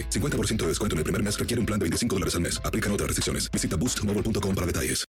50% 0.00 0.56
de 0.56 0.68
descuento 0.68 0.94
en 0.94 0.98
el 0.98 1.04
primer 1.04 1.22
mes 1.22 1.38
requiere 1.38 1.60
un 1.60 1.66
plan 1.66 1.78
de 1.78 1.84
25 1.84 2.16
dólares 2.16 2.34
al 2.34 2.42
mes. 2.42 2.60
Aplican 2.64 2.92
otras 2.92 3.08
restricciones. 3.08 3.50
Visita 3.50 3.76
boostmobile.com 3.76 4.54
para 4.54 4.66
detalles. 4.66 5.06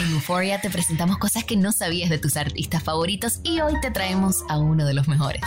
En 0.00 0.12
Euphoria 0.12 0.60
te 0.60 0.68
presentamos 0.68 1.16
cosas 1.16 1.44
que 1.44 1.56
no 1.56 1.72
sabías 1.72 2.10
de 2.10 2.18
tus 2.18 2.36
artistas 2.36 2.82
favoritos 2.82 3.40
y 3.42 3.60
hoy 3.60 3.72
te 3.80 3.90
traemos 3.90 4.44
a 4.48 4.58
uno 4.58 4.84
de 4.86 4.92
los 4.92 5.08
mejores. 5.08 5.42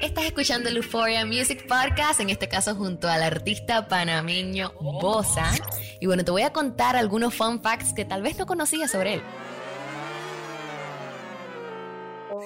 Estás 0.00 0.24
escuchando 0.24 0.70
el 0.70 0.78
Euphoria 0.78 1.26
Music 1.26 1.66
Podcast, 1.68 2.20
en 2.20 2.30
este 2.30 2.48
caso 2.48 2.74
junto 2.74 3.08
al 3.08 3.22
artista 3.22 3.88
panameño 3.88 4.72
Bosa. 4.80 5.52
Y 6.00 6.06
bueno, 6.06 6.24
te 6.24 6.30
voy 6.30 6.42
a 6.42 6.52
contar 6.52 6.96
algunos 6.96 7.34
fun 7.34 7.62
facts 7.62 7.92
que 7.92 8.04
tal 8.04 8.22
vez 8.22 8.38
no 8.38 8.46
conocías 8.46 8.90
sobre 8.90 9.14
él. 9.14 9.22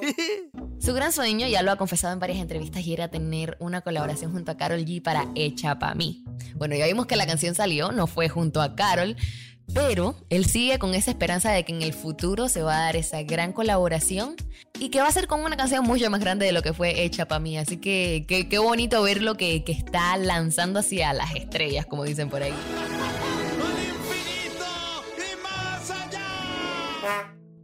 Su 0.79 0.95
gran 0.95 1.13
sueño, 1.13 1.47
ya 1.49 1.63
lo 1.63 1.73
ha 1.73 1.77
confesado 1.77 2.13
en 2.13 2.21
varias 2.21 2.39
entrevistas, 2.39 2.87
y 2.87 2.93
era 2.93 3.09
tener 3.09 3.57
una 3.61 3.81
colaboración 3.81 4.33
junto 4.33 4.53
a 4.53 4.57
Carol 4.57 4.85
G 4.85 5.03
para 5.03 5.27
Echa 5.35 5.79
Pa' 5.79 5.95
mí. 5.95 6.25
Bueno, 6.55 6.77
ya 6.77 6.87
vimos 6.87 7.07
que 7.07 7.17
la 7.17 7.27
canción 7.27 7.55
salió, 7.55 7.93
no 7.93 8.07
fue 8.07 8.29
junto 8.29 8.61
a 8.63 8.75
Carol, 8.75 9.17
pero 9.75 10.15
él 10.31 10.45
sigue 10.47 10.79
con 10.79 10.95
esa 10.95 11.11
esperanza 11.11 11.51
de 11.51 11.65
que 11.65 11.73
en 11.73 11.83
el 11.83 11.93
futuro 11.93 12.49
se 12.49 12.63
va 12.63 12.77
a 12.77 12.81
dar 12.83 12.97
esa 12.97 13.23
gran 13.23 13.53
colaboración 13.53 14.37
y 14.79 14.91
que 14.91 15.01
va 15.01 15.09
a 15.09 15.13
ser 15.13 15.27
con 15.27 15.41
una 15.41 15.57
canción 15.57 15.85
mucho 15.85 16.09
más 16.09 16.21
grande 16.21 16.47
de 16.47 16.53
lo 16.53 16.63
que 16.63 16.73
fue 16.73 17.03
hecha 17.03 17.27
para 17.27 17.41
mí. 17.41 17.59
Así 17.59 17.79
que 17.79 18.27
qué 18.29 18.59
bonito 18.59 19.03
verlo 19.03 19.37
que, 19.37 19.65
que 19.65 19.73
está 19.73 20.17
lanzando 20.19 20.81
hacia 20.81 21.13
las 21.13 21.35
estrellas, 21.35 21.87
como 21.87 22.05
dicen 22.05 22.31
por 22.31 22.43
ahí. 22.43 22.55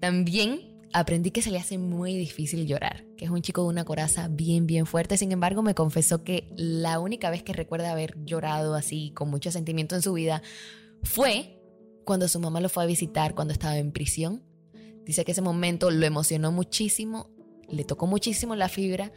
También 0.00 0.72
aprendí 0.92 1.30
que 1.30 1.42
se 1.42 1.50
le 1.50 1.58
hace 1.58 1.78
muy 1.78 2.16
difícil 2.16 2.66
llorar, 2.66 3.04
que 3.16 3.25
es 3.25 3.30
un 3.30 3.42
chico 3.42 3.62
de 3.62 3.68
una 3.68 3.84
coraza 3.84 4.28
bien, 4.28 4.66
bien 4.66 4.87
fuerte. 4.87 5.16
Sin 5.16 5.32
embargo, 5.32 5.62
me 5.62 5.75
confesó 5.75 6.22
que 6.25 6.52
la 6.56 6.99
única 6.99 7.30
vez 7.30 7.42
que 7.42 7.52
recuerda 7.52 7.92
haber 7.92 8.22
llorado 8.25 8.75
así, 8.75 9.12
con 9.14 9.30
mucho 9.30 9.50
sentimiento 9.50 9.94
en 9.94 10.02
su 10.02 10.12
vida, 10.12 10.42
fue 11.02 11.58
cuando 12.04 12.28
su 12.28 12.40
mamá 12.40 12.61
lo 12.61 12.68
fue 12.68 12.82
a 12.82 12.87
visitar 12.87 13.34
cuando 13.34 13.52
estaba 13.52 13.76
en 13.76 13.92
prisión. 13.92 14.42
Dice 15.04 15.25
que 15.25 15.32
ese 15.32 15.42
momento 15.42 15.90
lo 15.90 16.06
emocionó 16.06 16.52
muchísimo, 16.52 17.30
le 17.68 17.84
tocó 17.84 18.06
muchísimo 18.06 18.54
la 18.54 18.68
fibra 18.68 19.12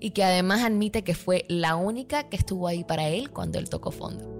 y 0.00 0.10
que 0.10 0.24
además 0.24 0.62
admite 0.62 1.04
que 1.04 1.14
fue 1.14 1.44
la 1.48 1.76
única 1.76 2.28
que 2.28 2.36
estuvo 2.36 2.66
ahí 2.66 2.84
para 2.84 3.08
él 3.08 3.30
cuando 3.30 3.58
él 3.58 3.68
tocó 3.70 3.90
fondo. 3.90 4.39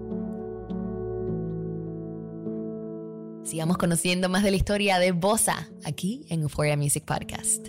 Sigamos 3.44 3.78
conociendo 3.78 4.28
más 4.28 4.42
de 4.42 4.50
la 4.50 4.56
historia 4.56 4.99
de 4.99 5.12
Bosa 5.12 5.68
aquí 5.85 6.25
en 6.28 6.42
Euphoria 6.42 6.76
Music 6.76 7.04
Podcast. 7.04 7.68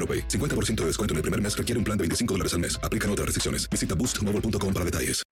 AroPay. 0.00 0.28
50% 0.28 0.76
de 0.76 0.86
descuento 0.86 1.12
en 1.12 1.18
el 1.18 1.22
primer 1.22 1.40
mes 1.40 1.56
requiere 1.56 1.78
un 1.78 1.84
plan 1.84 1.96
de 1.98 2.02
25 2.04 2.34
dólares 2.34 2.54
al 2.54 2.60
mes. 2.60 2.80
Aplican 2.82 3.10
otras 3.10 3.26
restricciones. 3.26 3.68
Visita 3.68 3.94
boostmobile.com 3.94 4.72
para 4.72 4.84
detalles. 4.86 5.22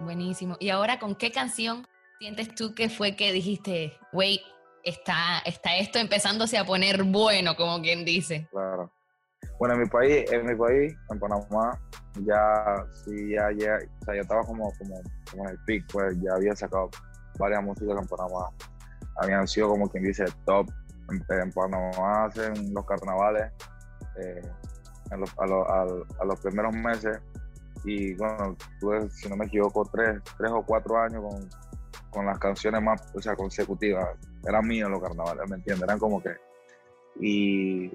Buenísimo. 0.00 0.56
¿Y 0.60 0.68
ahora 0.68 0.98
con 0.98 1.14
qué 1.16 1.32
canción 1.32 1.86
sientes 2.18 2.54
tú 2.54 2.74
que 2.74 2.88
fue 2.88 3.16
que 3.16 3.32
dijiste, 3.32 3.98
wait, 4.12 4.40
está, 4.84 5.40
está 5.44 5.76
esto 5.76 5.98
empezándose 5.98 6.58
a 6.58 6.64
poner 6.64 7.02
bueno, 7.02 7.56
como 7.56 7.82
quien 7.82 8.04
dice? 8.04 8.46
Claro. 8.50 8.92
Bueno, 9.58 9.74
en 9.74 9.80
mi 9.80 9.86
país, 9.86 10.30
en 10.30 10.46
mi 10.46 10.54
país, 10.54 10.94
en 11.10 11.18
Panamá, 11.18 11.80
ya, 12.24 12.86
sí, 13.04 13.30
ya, 13.30 13.50
ya, 13.52 13.78
o 14.00 14.04
sea, 14.04 14.14
ya 14.14 14.20
estaba 14.20 14.42
como, 14.42 14.70
como, 14.78 15.00
como 15.30 15.44
en 15.44 15.50
el 15.50 15.58
pic, 15.66 15.84
pues 15.92 16.14
ya 16.22 16.34
había 16.34 16.54
sacado 16.54 16.90
varias 17.38 17.62
músicas 17.62 17.96
en 17.98 18.06
Panamá. 18.06 18.50
Habían 19.18 19.46
sido 19.48 19.68
como 19.68 19.88
quien 19.88 20.04
dice 20.04 20.24
top 20.44 20.68
en, 21.10 21.24
en 21.40 21.52
Panamá 21.52 22.30
en 22.36 22.74
los 22.74 22.84
carnavales, 22.84 23.52
eh, 24.18 24.42
los, 25.16 25.30
a, 25.38 26.24
los, 26.24 26.40
primeros 26.40 26.74
meses 26.74 27.20
y 27.84 28.14
bueno, 28.14 28.56
tuve, 28.80 29.08
si 29.10 29.28
no 29.28 29.36
me 29.36 29.46
equivoco, 29.46 29.88
tres, 29.92 30.20
tres 30.36 30.50
o 30.50 30.62
cuatro 30.64 30.98
años 30.98 31.22
con, 31.22 31.48
con 32.10 32.26
las 32.26 32.38
canciones 32.38 32.82
más 32.82 33.00
o 33.14 33.20
sea, 33.20 33.36
consecutivas. 33.36 34.16
Eran 34.46 34.66
míos 34.66 34.90
los 34.90 35.00
carnavales, 35.00 35.48
¿me 35.48 35.56
entiendes? 35.56 35.84
Eran 35.84 35.98
como 35.98 36.22
que... 36.22 36.30
Y, 37.20 37.86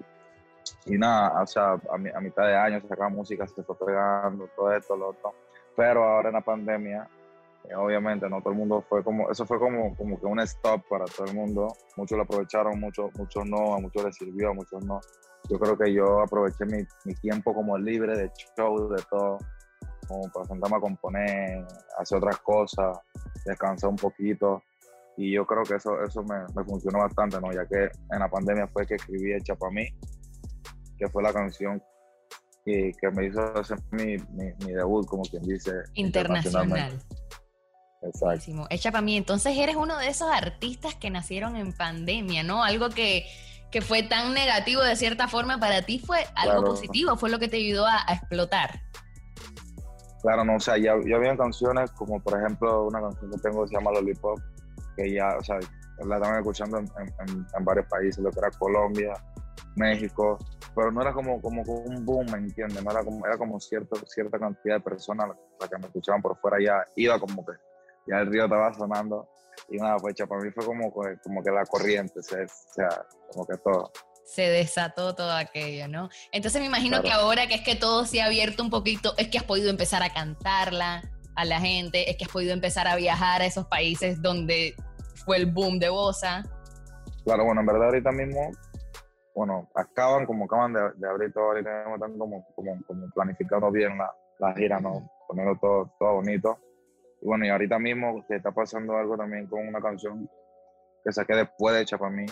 y 0.86 0.98
nada, 0.98 1.42
o 1.42 1.48
sea, 1.48 1.80
a, 1.92 1.98
mi, 1.98 2.10
a 2.10 2.20
mitad 2.20 2.46
de 2.46 2.56
año 2.56 2.82
sacaba 2.88 3.10
música, 3.10 3.46
se 3.48 3.64
fue 3.64 3.78
pegando, 3.78 4.48
todo 4.56 4.72
esto, 4.74 4.96
lo 4.96 5.10
otro. 5.10 5.34
Pero 5.76 6.04
ahora 6.04 6.30
en 6.30 6.36
la 6.36 6.42
pandemia, 6.42 7.08
obviamente, 7.78 8.30
no 8.30 8.42
todo 8.42 8.52
el 8.54 8.60
mundo 8.60 8.84
fue 8.88 9.04
como, 9.04 9.30
eso 9.30 9.46
fue 9.46 9.60
como, 9.60 9.96
como 9.96 10.20
que 10.20 10.26
un 10.26 10.40
stop 10.42 10.82
para 10.90 11.06
todo 11.06 11.28
el 11.28 11.36
mundo. 11.36 11.68
Muchos 11.98 12.18
lo 12.18 12.24
aprovecharon, 12.24 12.80
muchos, 12.80 13.12
muchos 13.18 13.46
no, 13.46 13.76
a 13.76 13.80
muchos 13.80 14.04
les 14.04 14.16
sirvió, 14.16 14.50
a 14.50 14.54
muchos 14.54 14.84
no. 14.86 15.00
Yo 15.50 15.60
creo 15.60 15.78
que 15.78 15.94
yo 15.94 16.22
aproveché 16.22 16.66
mi, 16.66 16.84
mi 17.06 17.14
tiempo 17.16 17.54
como 17.54 17.78
libre 17.78 18.18
de 18.18 18.32
show, 18.56 18.90
de 18.90 19.02
todo 19.10 19.38
como 20.08 20.30
para 20.32 20.46
sentarme 20.46 20.78
a 20.78 20.80
componer, 20.82 21.66
hacer 21.98 22.18
otras 22.18 22.38
cosas, 22.40 23.00
descansar 23.46 23.90
un 23.90 23.96
poquito. 23.96 24.62
Y 25.18 25.34
yo 25.34 25.46
creo 25.46 25.64
que 25.64 25.76
eso, 25.76 26.02
eso 26.04 26.24
me, 26.24 26.40
me 26.56 26.64
funcionó 26.64 27.00
bastante, 27.00 27.40
¿no? 27.40 27.52
Ya 27.52 27.66
que 27.66 27.84
en 27.84 28.20
la 28.20 28.30
pandemia 28.30 28.68
fue 28.68 28.86
que 28.86 28.96
escribí 28.96 29.34
Hecha 29.34 29.56
para 29.56 29.72
mí, 29.72 29.88
que 30.98 31.08
fue 31.10 31.24
la 31.24 31.34
canción 31.34 31.82
que, 32.66 32.92
que 33.00 33.12
me 33.12 33.28
hizo 33.28 33.42
hacer 33.58 33.78
mi, 33.92 34.18
mi, 34.34 34.52
mi, 34.66 34.74
debut, 34.74 35.06
como 35.08 35.24
quien 35.24 35.44
dice. 35.44 35.72
Internacional. 35.94 37.00
Exacto. 38.02 38.68
Hecha 38.70 38.92
para 38.92 39.02
mí. 39.02 39.16
Entonces 39.18 39.58
eres 39.58 39.76
uno 39.76 39.98
de 39.98 40.08
esos 40.08 40.30
artistas 40.32 40.96
que 40.96 41.10
nacieron 41.10 41.56
en 41.56 41.74
pandemia, 41.74 42.44
¿no? 42.44 42.64
Algo 42.64 42.90
que, 42.90 43.26
que 43.72 43.82
fue 43.82 44.04
tan 44.04 44.34
negativo 44.34 44.82
de 44.82 44.96
cierta 44.96 45.28
forma 45.28 45.60
para 45.60 45.82
ti 45.84 46.00
fue 46.00 46.20
algo 46.36 46.58
Claro. 46.60 46.66
positivo, 46.66 47.16
fue 47.18 47.30
lo 47.30 47.40
que 47.40 47.48
te 47.48 47.58
ayudó 47.58 47.86
a, 47.86 47.98
a 48.08 48.14
explotar. 48.16 48.82
Claro, 50.22 50.44
no, 50.44 50.56
o 50.56 50.60
sea, 50.60 50.78
ya, 50.78 50.92
habían 50.94 51.36
canciones 51.38 51.90
como 51.92 52.20
por 52.22 52.40
ejemplo 52.40 52.86
una 52.86 53.02
canción 53.02 53.32
que 53.32 53.38
tengo 53.40 53.64
que 53.64 53.70
se 53.70 53.74
llama 53.76 53.92
Lollipop, 53.92 54.40
que 54.96 55.12
ya, 55.14 55.36
o 55.40 55.44
sea, 55.44 55.58
la 56.06 56.16
estaban 56.18 56.38
escuchando 56.40 56.78
en, 56.78 56.86
en- 56.98 57.46
en 57.58 57.66
varios 57.66 57.88
países, 57.88 58.20
lo 58.20 58.30
que 58.32 58.40
era 58.40 58.52
Colombia, 58.52 59.14
México, 59.76 60.38
pero 60.76 60.92
no 60.92 61.02
era 61.02 61.12
como, 61.14 61.42
como 61.42 61.62
un 61.64 62.06
boom, 62.06 62.26
¿me 62.32 62.38
entiendes? 62.38 62.84
No 62.84 62.92
era 62.92 63.04
como, 63.04 63.26
era 63.26 63.36
como 63.38 63.60
cierto, 63.60 63.96
cierta 64.08 64.38
cantidad 64.38 64.76
de 64.76 64.82
personas 64.82 65.30
las 65.60 65.70
que 65.70 65.78
me 65.78 65.88
escuchaban 65.88 66.22
por 66.22 66.38
fuera, 66.38 66.58
ya 66.64 66.86
iba 66.96 67.18
como 67.20 67.44
que, 67.46 67.54
ya 68.08 68.18
el 68.20 68.28
río 68.28 68.46
estaba 68.46 68.74
sonando, 68.74 69.28
y 69.70 69.78
nada, 69.78 69.98
pues 69.98 70.16
para 70.28 70.42
mí 70.42 70.52
fue 70.52 70.66
como, 70.66 70.92
como 70.92 71.44
que 71.44 71.52
la 71.52 71.66
corriente, 71.66 72.20
o 72.20 72.24
sea, 72.24 72.40
o 72.44 72.74
sea, 72.74 73.06
como 73.32 73.46
que 73.46 73.58
todo. 73.58 73.92
Se 74.26 74.44
desató 74.44 75.14
todo 75.14 75.32
aquello, 75.32 75.88
¿no? 75.88 76.10
Entonces 76.32 76.62
me 76.62 76.68
imagino 76.68 77.02
Claro. 77.02 77.04
que 77.04 77.12
ahora 77.12 77.48
que 77.48 77.56
es 77.56 77.62
que 77.62 77.76
todo 77.76 78.06
se 78.06 78.22
ha 78.22 78.26
abierto 78.28 78.64
un 78.64 78.70
poquito, 78.70 79.14
es 79.18 79.28
que 79.28 79.38
has 79.38 79.44
podido 79.44 79.70
empezar 79.70 80.04
a 80.04 80.14
cantarla 80.14 81.02
a 81.36 81.46
la 81.46 81.60
gente, 81.60 82.10
es 82.10 82.18
que 82.18 82.26
has 82.26 82.32
podido 82.32 82.54
empezar 82.54 82.88
a 82.88 82.96
viajar 82.96 83.42
a 83.42 83.46
esos 83.46 83.66
países 83.68 84.22
donde 84.22 84.76
fue 85.26 85.38
el 85.38 85.48
boom 85.48 85.80
de 85.80 85.90
Bosa. 85.90 86.44
Claro, 87.26 87.46
bueno, 87.46 87.62
en 87.62 87.68
verdad 87.68 87.86
ahorita 87.86 88.12
mismo, 88.12 88.52
bueno, 89.36 89.70
acaban 89.76 90.26
como 90.26 90.46
acaban 90.46 90.74
de, 90.74 90.82
de 90.96 91.10
abrir 91.10 91.34
todo, 91.34 91.46
ahorita 91.46 91.70
mismo 91.80 91.96
están 91.96 92.18
como, 92.18 92.46
como, 92.56 92.84
como 92.86 93.10
planificando 93.14 93.70
bien 93.72 93.98
la, 93.98 94.12
la 94.40 94.54
gira, 94.56 94.80
¿no? 94.80 95.10
Poniendo 95.28 95.58
todo, 95.60 95.92
todo 96.00 96.16
bonito. 96.16 96.58
Y 97.22 97.26
bueno, 97.28 97.46
y 97.46 97.50
ahorita 97.50 97.78
mismo 97.80 98.26
que 98.28 98.36
está 98.36 98.52
pasando 98.52 98.98
algo 98.98 99.16
también 99.18 99.48
con 99.48 99.68
una 99.68 99.80
canción 99.80 100.30
que 101.04 101.12
saqué 101.12 101.36
después 101.36 101.76
de 101.76 101.86
Chapamí, 101.86 102.26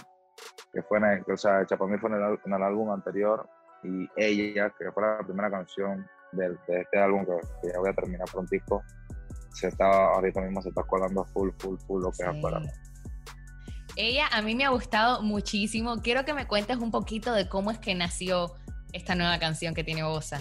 que 0.74 0.82
fue 0.84 0.98
en 1.00 1.06
el, 1.06 1.24
o 1.32 1.38
sea, 1.38 1.66
Chapamí 1.66 1.98
fue 1.98 2.10
en 2.10 2.16
el, 2.18 2.40
en 2.46 2.54
el 2.54 2.64
álbum 2.64 2.92
anterior, 2.92 3.48
y 3.84 4.08
ella, 4.18 4.72
que 4.78 4.92
fue 4.92 5.04
la 5.04 5.20
primera 5.20 5.50
canción 5.50 6.06
del- 6.32 6.60
de, 6.68 6.82
este 6.82 7.00
álbum 7.00 7.26
que, 7.26 7.32
que 7.62 7.74
ya 7.74 7.80
voy 7.80 7.90
a 7.90 7.94
terminar 7.94 8.28
prontico, 8.32 8.84
se 9.54 9.68
está, 9.68 9.86
ahorita 10.14 10.42
mismo 10.42 10.62
se 10.62 10.70
está 10.70 10.84
colando 10.84 11.24
full, 11.26 11.50
full, 11.60 11.78
full 11.88 12.04
lo 12.04 12.12
que 12.12 12.24
es 12.24 12.30
afuera. 12.30 12.60
¿no? 12.60 12.68
Ella 13.96 14.28
a 14.32 14.42
mí 14.42 14.56
me 14.56 14.66
ha 14.66 14.70
gustado 14.70 15.22
muchísimo. 15.24 16.02
Quiero 16.02 16.24
que 16.24 16.34
me 16.34 16.48
cuentes 16.48 16.78
un 16.78 16.92
poquito 16.92 17.34
de 17.34 17.50
cómo 17.50 17.72
es 17.72 17.80
que 17.80 17.96
nació 17.96 18.54
esta 18.94 19.16
nueva 19.16 19.40
canción 19.40 19.74
que 19.74 19.84
tiene 19.84 20.04
Bosa. 20.04 20.40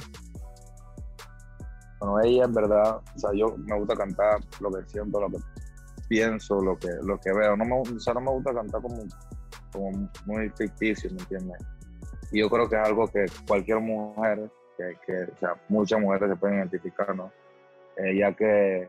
Bueno, 2.01 2.21
ella 2.21 2.45
en 2.45 2.55
verdad, 2.55 3.01
o 3.15 3.19
sea, 3.19 3.31
yo 3.35 3.57
me 3.57 3.77
gusta 3.79 3.97
cantar 3.97 4.41
lo 4.61 4.71
que 4.71 4.85
siento, 4.89 5.21
lo 5.21 5.29
que 5.29 5.39
pienso, 6.09 6.61
lo 6.61 6.79
que, 6.79 6.89
lo 7.03 7.19
que 7.19 7.33
veo. 7.33 7.57
No 7.57 7.65
me, 7.65 7.81
o 7.81 8.01
sea, 8.01 8.15
no 8.15 8.21
me 8.21 8.31
gusta 8.31 8.55
cantar 8.55 8.81
como, 8.81 9.05
como 9.73 10.09
muy 10.27 10.49
ficticio, 10.51 11.11
¿me 11.11 11.21
entiendes? 11.21 11.59
Y 12.31 12.41
yo 12.41 12.49
creo 12.49 12.69
que 12.69 12.77
es 12.77 12.87
algo 12.87 13.09
que 13.09 13.27
cualquier 13.47 13.81
mujer, 13.81 14.51
que, 14.77 14.97
que, 15.07 15.33
o 15.33 15.37
sea, 15.39 15.55
muchas 15.69 16.01
mujeres 16.01 16.31
se 16.31 16.37
pueden 16.37 16.59
identificar, 16.59 17.15
¿no? 17.17 17.33
Eh, 17.97 18.17
ya 18.17 18.33
que 18.33 18.89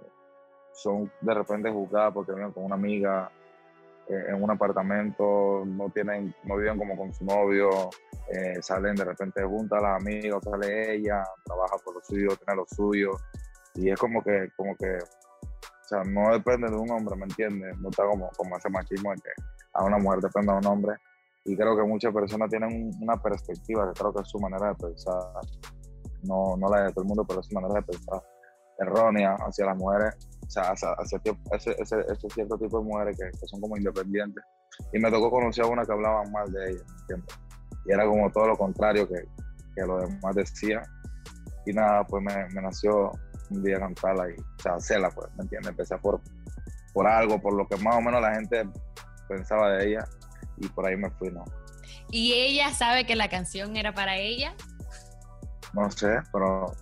son 0.74 1.12
de 1.22 1.34
repente 1.34 1.72
juzgadas 1.72 2.14
porque 2.14 2.34
viven 2.34 2.52
con 2.52 2.66
una 2.66 2.76
amiga 2.76 3.32
en 4.10 4.42
un 4.44 4.50
apartamento, 4.52 5.64
no 5.66 5.90
tienen, 5.92 6.34
no 6.44 6.58
viven 6.58 6.78
como 6.78 6.98
con 6.98 7.14
su 7.14 7.24
novio, 7.26 7.70
eh, 8.32 8.62
salen 8.62 8.96
de 8.96 9.06
repente 9.06 9.44
juntas 9.44 9.82
las 9.82 10.02
amigas, 10.02 10.44
sale 10.44 10.96
ella, 10.96 11.24
trabaja 11.46 11.78
por 11.84 11.96
lo 11.96 12.02
suyo, 12.02 12.30
tiene 12.38 12.56
lo 12.56 12.66
suyo, 12.68 13.12
y 13.76 13.90
es 13.92 14.00
como 14.00 14.24
que, 14.24 14.50
como 14.58 14.76
que, 14.76 14.98
o 14.98 15.88
sea, 15.88 16.04
no 16.04 16.32
depende 16.32 16.70
de 16.70 16.76
un 16.76 16.90
hombre, 16.92 17.16
¿me 17.16 17.24
entiendes? 17.26 17.78
No 17.80 17.90
está 17.90 18.06
como, 18.06 18.30
como 18.36 18.58
ese 18.58 18.70
machismo 18.70 19.12
de 19.12 19.18
que 19.22 19.30
a 19.74 19.84
una 19.84 19.98
mujer 19.98 20.20
depende 20.22 20.52
de 20.54 20.58
un 20.60 20.66
hombre, 20.66 20.96
y 21.46 21.56
creo 21.56 21.76
que 21.78 21.84
muchas 21.84 22.14
personas 22.14 22.50
tienen 22.50 22.70
un- 22.70 23.04
una 23.04 23.16
perspectiva, 23.22 23.88
que 23.94 24.00
creo 24.00 24.14
que 24.14 24.22
es 24.22 24.28
su 24.30 24.40
manera 24.40 24.70
de 24.70 24.76
pensar, 24.76 25.24
no, 26.24 26.58
no 26.58 26.68
la 26.70 26.84
de 26.84 26.90
todo 26.92 27.04
el 27.04 27.08
mundo, 27.08 27.26
pero 27.28 27.40
es 27.42 27.46
su 27.48 27.54
manera 27.56 27.76
de 27.76 27.84
pensar 27.84 28.22
errónea 28.80 29.36
hacia 29.40 29.66
las 29.66 29.78
mujeres, 29.78 30.16
o 30.50 30.52
sea, 30.52 30.72
hacia, 30.72 30.96
ese, 31.52 31.76
ese, 31.80 32.00
ese 32.00 32.30
cierto 32.34 32.58
tipo 32.58 32.80
de 32.80 32.86
mujeres 32.86 33.18
que, 33.18 33.30
que 33.40 33.48
son 33.48 33.62
como 33.62 33.78
independientes. 33.78 34.44
Y 34.92 35.00
me 35.00 35.12
tocó 35.12 35.30
conocer 35.30 35.64
a 35.64 35.68
una 35.68 35.86
que 35.86 35.92
hablaba 35.92 36.24
mal 36.32 36.52
de 36.52 36.72
ella, 36.72 36.84
¿me 36.88 37.02
entiendes? 37.02 37.40
Y 37.86 37.94
era 37.94 38.06
como 38.06 38.32
todo 38.32 38.48
lo 38.48 38.58
contrario 38.58 39.08
que, 39.08 39.22
que 39.76 39.86
lo 39.86 40.00
demás 40.00 40.36
decía. 40.36 40.82
Y 41.68 41.74
nada, 41.74 42.04
pues 42.06 42.24
me, 42.24 42.50
me 42.50 42.64
nació 42.64 43.12
un 43.52 43.64
día 43.64 43.80
cantarla 43.80 44.28
y, 44.30 44.34
o 44.34 44.62
sea, 44.64 44.74
hacerla, 44.74 45.12
pues, 45.12 45.28
¿me 45.38 45.44
entiendes? 45.44 45.70
Empecé 45.70 45.98
por, 46.00 46.20
por 46.94 47.06
algo, 47.06 47.40
por 47.40 47.54
lo 47.54 47.68
que 47.68 47.78
más 47.78 47.96
o 47.98 48.02
menos 48.02 48.20
la 48.20 48.34
gente 48.34 48.68
pensaba 49.28 49.70
de 49.74 49.90
ella 49.90 50.08
y 50.58 50.68
por 50.70 50.88
ahí 50.88 50.98
me 50.98 51.12
fui, 51.12 51.30
¿no? 51.30 51.44
¿Y 52.10 52.34
ella 52.34 52.74
sabe 52.74 53.06
que 53.06 53.16
la 53.16 53.30
canción 53.30 53.78
era 53.78 53.94
para 53.94 54.18
ella? 54.18 54.56
No 55.74 55.92
sé, 55.92 56.20
pero 56.34 56.74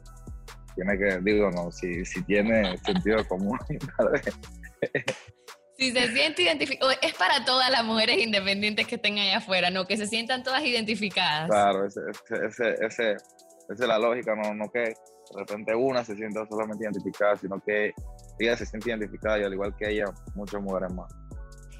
tiene 0.78 0.98
que, 0.98 1.20
digo, 1.22 1.52
no, 1.52 1.72
si, 1.72 2.06
si 2.06 2.22
tiene 2.24 2.78
sentido 2.80 3.28
común, 3.28 3.58
tal 3.98 4.12
vez. 4.12 4.22
Si 5.78 5.92
se 5.92 6.08
siente 6.14 6.44
identificada, 6.44 6.94
es 7.02 7.14
para 7.16 7.44
todas 7.46 7.70
las 7.70 7.84
mujeres 7.84 8.18
independientes 8.20 8.88
que 8.88 8.96
estén 8.96 9.18
allá 9.20 9.38
afuera, 9.38 9.70
¿no? 9.70 9.86
Que 9.86 9.98
se 9.98 10.08
sientan 10.08 10.42
todas 10.44 10.64
identificadas. 10.64 11.50
Claro, 11.50 11.86
ese, 11.86 12.00
ese, 12.10 12.46
ese, 12.46 12.86
ese- 12.86 13.12
esa 13.70 13.84
es 13.84 13.88
la 13.88 14.00
lógica, 14.00 14.34
no, 14.34 14.54
no 14.54 14.72
que 14.72 14.80
de 14.80 14.94
repente 15.36 15.76
una 15.76 16.04
se 16.04 16.16
sienta 16.16 16.46
solamente 16.50 16.86
identificada, 16.86 17.36
sino 17.36 17.60
que 17.60 17.92
ella 18.40 18.56
se 18.56 18.66
siente 18.66 18.90
identificada 18.90 19.40
y 19.40 19.44
al 19.44 19.54
igual 19.54 19.76
que 19.78 19.90
ella, 19.90 20.06
muchas 20.36 20.62
mujeres 20.62 20.94
más. 20.94 21.14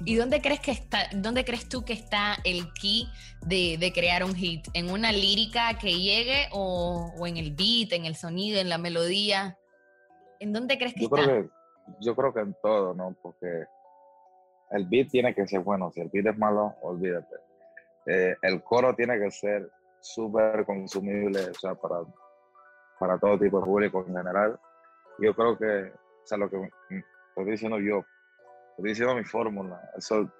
¿Y 0.04 0.14
dónde 0.16 0.40
crees 0.40 0.60
que 0.60 0.70
está, 0.70 0.98
dónde 1.14 1.44
crees 1.44 1.68
tú 1.68 1.84
que 1.84 1.92
está 1.92 2.36
el 2.44 2.72
key 2.72 3.08
de, 3.46 3.76
de 3.78 3.92
crear 3.92 4.24
un 4.24 4.34
hit? 4.34 4.66
¿En 4.74 4.90
una 4.90 5.12
lírica 5.12 5.76
que 5.78 5.92
llegue 5.98 6.48
o, 6.52 7.12
o 7.18 7.26
en 7.26 7.36
el 7.36 7.52
beat, 7.54 7.92
en 7.92 8.04
el 8.04 8.14
sonido, 8.14 8.60
en 8.60 8.68
la 8.68 8.78
melodía? 8.78 9.58
¿En 10.40 10.52
dónde 10.52 10.78
crees 10.78 10.94
que 10.94 11.00
Yo 11.00 11.06
está? 11.06 11.22
creo 11.24 11.42
que, 11.42 11.50
yo 12.00 12.14
creo 12.14 12.32
que 12.32 12.40
en 12.40 12.54
todo, 12.62 12.94
¿no? 12.94 13.14
Porque 13.22 13.64
el 14.70 14.86
beat 14.86 15.08
tiene 15.10 15.34
que 15.34 15.46
ser 15.46 15.60
bueno, 15.60 15.90
si 15.90 16.00
el 16.00 16.10
beat 16.12 16.26
es 16.26 16.38
malo, 16.38 16.74
olvídate. 16.82 17.36
Eh, 18.06 18.36
el 18.42 18.62
coro 18.62 18.94
tiene 18.94 19.18
que 19.18 19.30
ser 19.30 19.70
súper 20.00 20.64
consumible, 20.64 21.50
o 21.50 21.54
sea, 21.54 21.74
para, 21.74 21.96
para 22.98 23.18
todo 23.18 23.38
tipo 23.38 23.58
de 23.58 23.66
público 23.66 24.04
en 24.06 24.16
general. 24.16 24.58
Yo 25.18 25.34
creo 25.34 25.58
que, 25.58 25.92
o 25.92 26.26
sea, 26.26 26.38
lo 26.38 26.48
que 26.48 26.56
mm, 26.56 27.02
estoy 27.30 27.50
diciendo 27.50 27.78
yo, 27.80 28.04
estoy 28.78 28.88
diciendo 28.90 29.14
mi 29.14 29.24
fórmula, 29.24 29.80
eso 29.96 30.30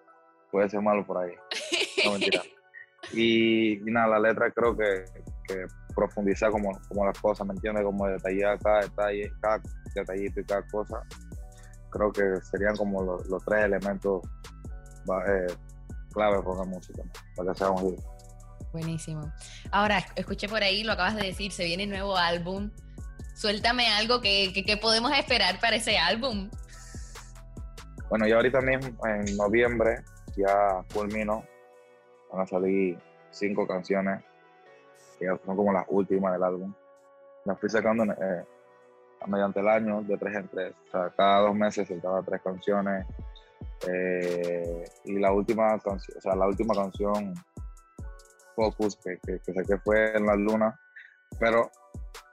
puede 0.51 0.69
ser 0.71 0.81
malo 0.81 1.05
por 1.07 1.19
ahí. 1.19 1.33
No, 2.05 2.13
mentira. 2.13 2.43
Y, 3.13 3.73
y 3.79 3.91
nada, 3.91 4.19
la 4.19 4.29
letra 4.29 4.51
creo 4.53 4.77
que, 4.77 5.05
que 5.49 5.67
profundiza 5.97 6.49
como, 6.49 6.71
como 6.89 7.05
las 7.05 7.19
cosas, 7.21 7.45
¿me 7.47 7.55
entiendes? 7.55 7.83
Como 7.85 8.07
detallar 8.07 8.57
cada 8.61 8.81
detalle, 8.83 9.33
cada 9.41 9.61
detallito 9.95 10.41
y 10.41 10.45
cada 10.45 10.63
cosa. 10.69 11.03
Creo 11.91 12.13
que 12.13 12.23
serían 12.53 12.77
como 12.77 13.03
los, 13.03 13.27
los 13.27 13.45
tres 13.45 13.65
elementos 13.65 14.23
eh, 15.27 15.47
clave 16.13 16.41
para 16.43 16.59
la 16.59 16.65
música, 16.65 17.03
¿no? 17.05 17.11
para 17.35 17.53
que 17.53 17.59
sea 17.59 17.71
un 17.71 17.91
hit. 17.91 18.01
Buenísimo. 18.73 19.33
Ahora, 19.73 20.05
escuché 20.15 20.49
por 20.49 20.63
ahí, 20.63 20.85
lo 20.85 20.93
acabas 20.93 21.17
de 21.17 21.23
decir, 21.23 21.51
se 21.51 21.65
viene 21.65 21.87
nuevo 21.87 22.17
álbum. 22.17 22.71
Suéltame 23.35 23.89
algo 23.89 24.21
que, 24.21 24.53
que- 24.53 24.65
que 24.65 24.77
podemos 24.77 25.11
esperar 25.19 25.59
para 25.61 25.77
ese 25.77 25.99
álbum. 25.99 26.51
Bueno, 28.09 28.27
y 28.27 28.33
ahorita 28.33 28.61
mismo, 28.63 29.07
en 29.07 29.37
noviembre, 29.37 30.03
ya 30.37 30.83
culmino. 30.93 31.45
Van 32.33 32.43
a 32.43 32.47
salir 32.47 32.99
cinco 33.31 33.67
canciones, 33.67 34.23
que 35.19 35.27
son 35.27 35.57
como 35.57 35.73
las 35.73 35.85
últimas 35.89 36.33
del 36.33 36.43
álbum. 36.43 36.75
Las 37.45 37.59
fui 37.61 37.69
sacando 37.69 38.05
eh, 38.05 38.45
mediante 39.27 39.61
el 39.61 39.69
año, 39.69 40.03
de 40.03 40.17
tres 40.17 40.37
en 40.37 40.49
tres. 40.49 40.75
O 40.87 40.91
sea, 40.91 41.11
cada 41.17 41.41
dos 41.41 41.55
meses 41.55 41.87
soltaba 41.87 42.23
tres 42.23 42.41
canciones. 42.43 43.07
Eh, 43.87 44.85
y 45.05 45.19
la 45.19 45.33
última 45.33 45.79
canción, 45.79 46.19
o 46.19 46.21
sea, 46.21 46.35
la 46.35 46.47
última 46.47 46.75
canción, 46.75 47.35
Focus, 48.57 48.97
que, 48.97 49.19
que, 49.19 49.39
que 49.41 49.53
saqué 49.53 49.79
fue 49.79 50.17
en 50.17 50.27
la 50.27 50.35
luna, 50.35 50.81
pero 51.39 51.71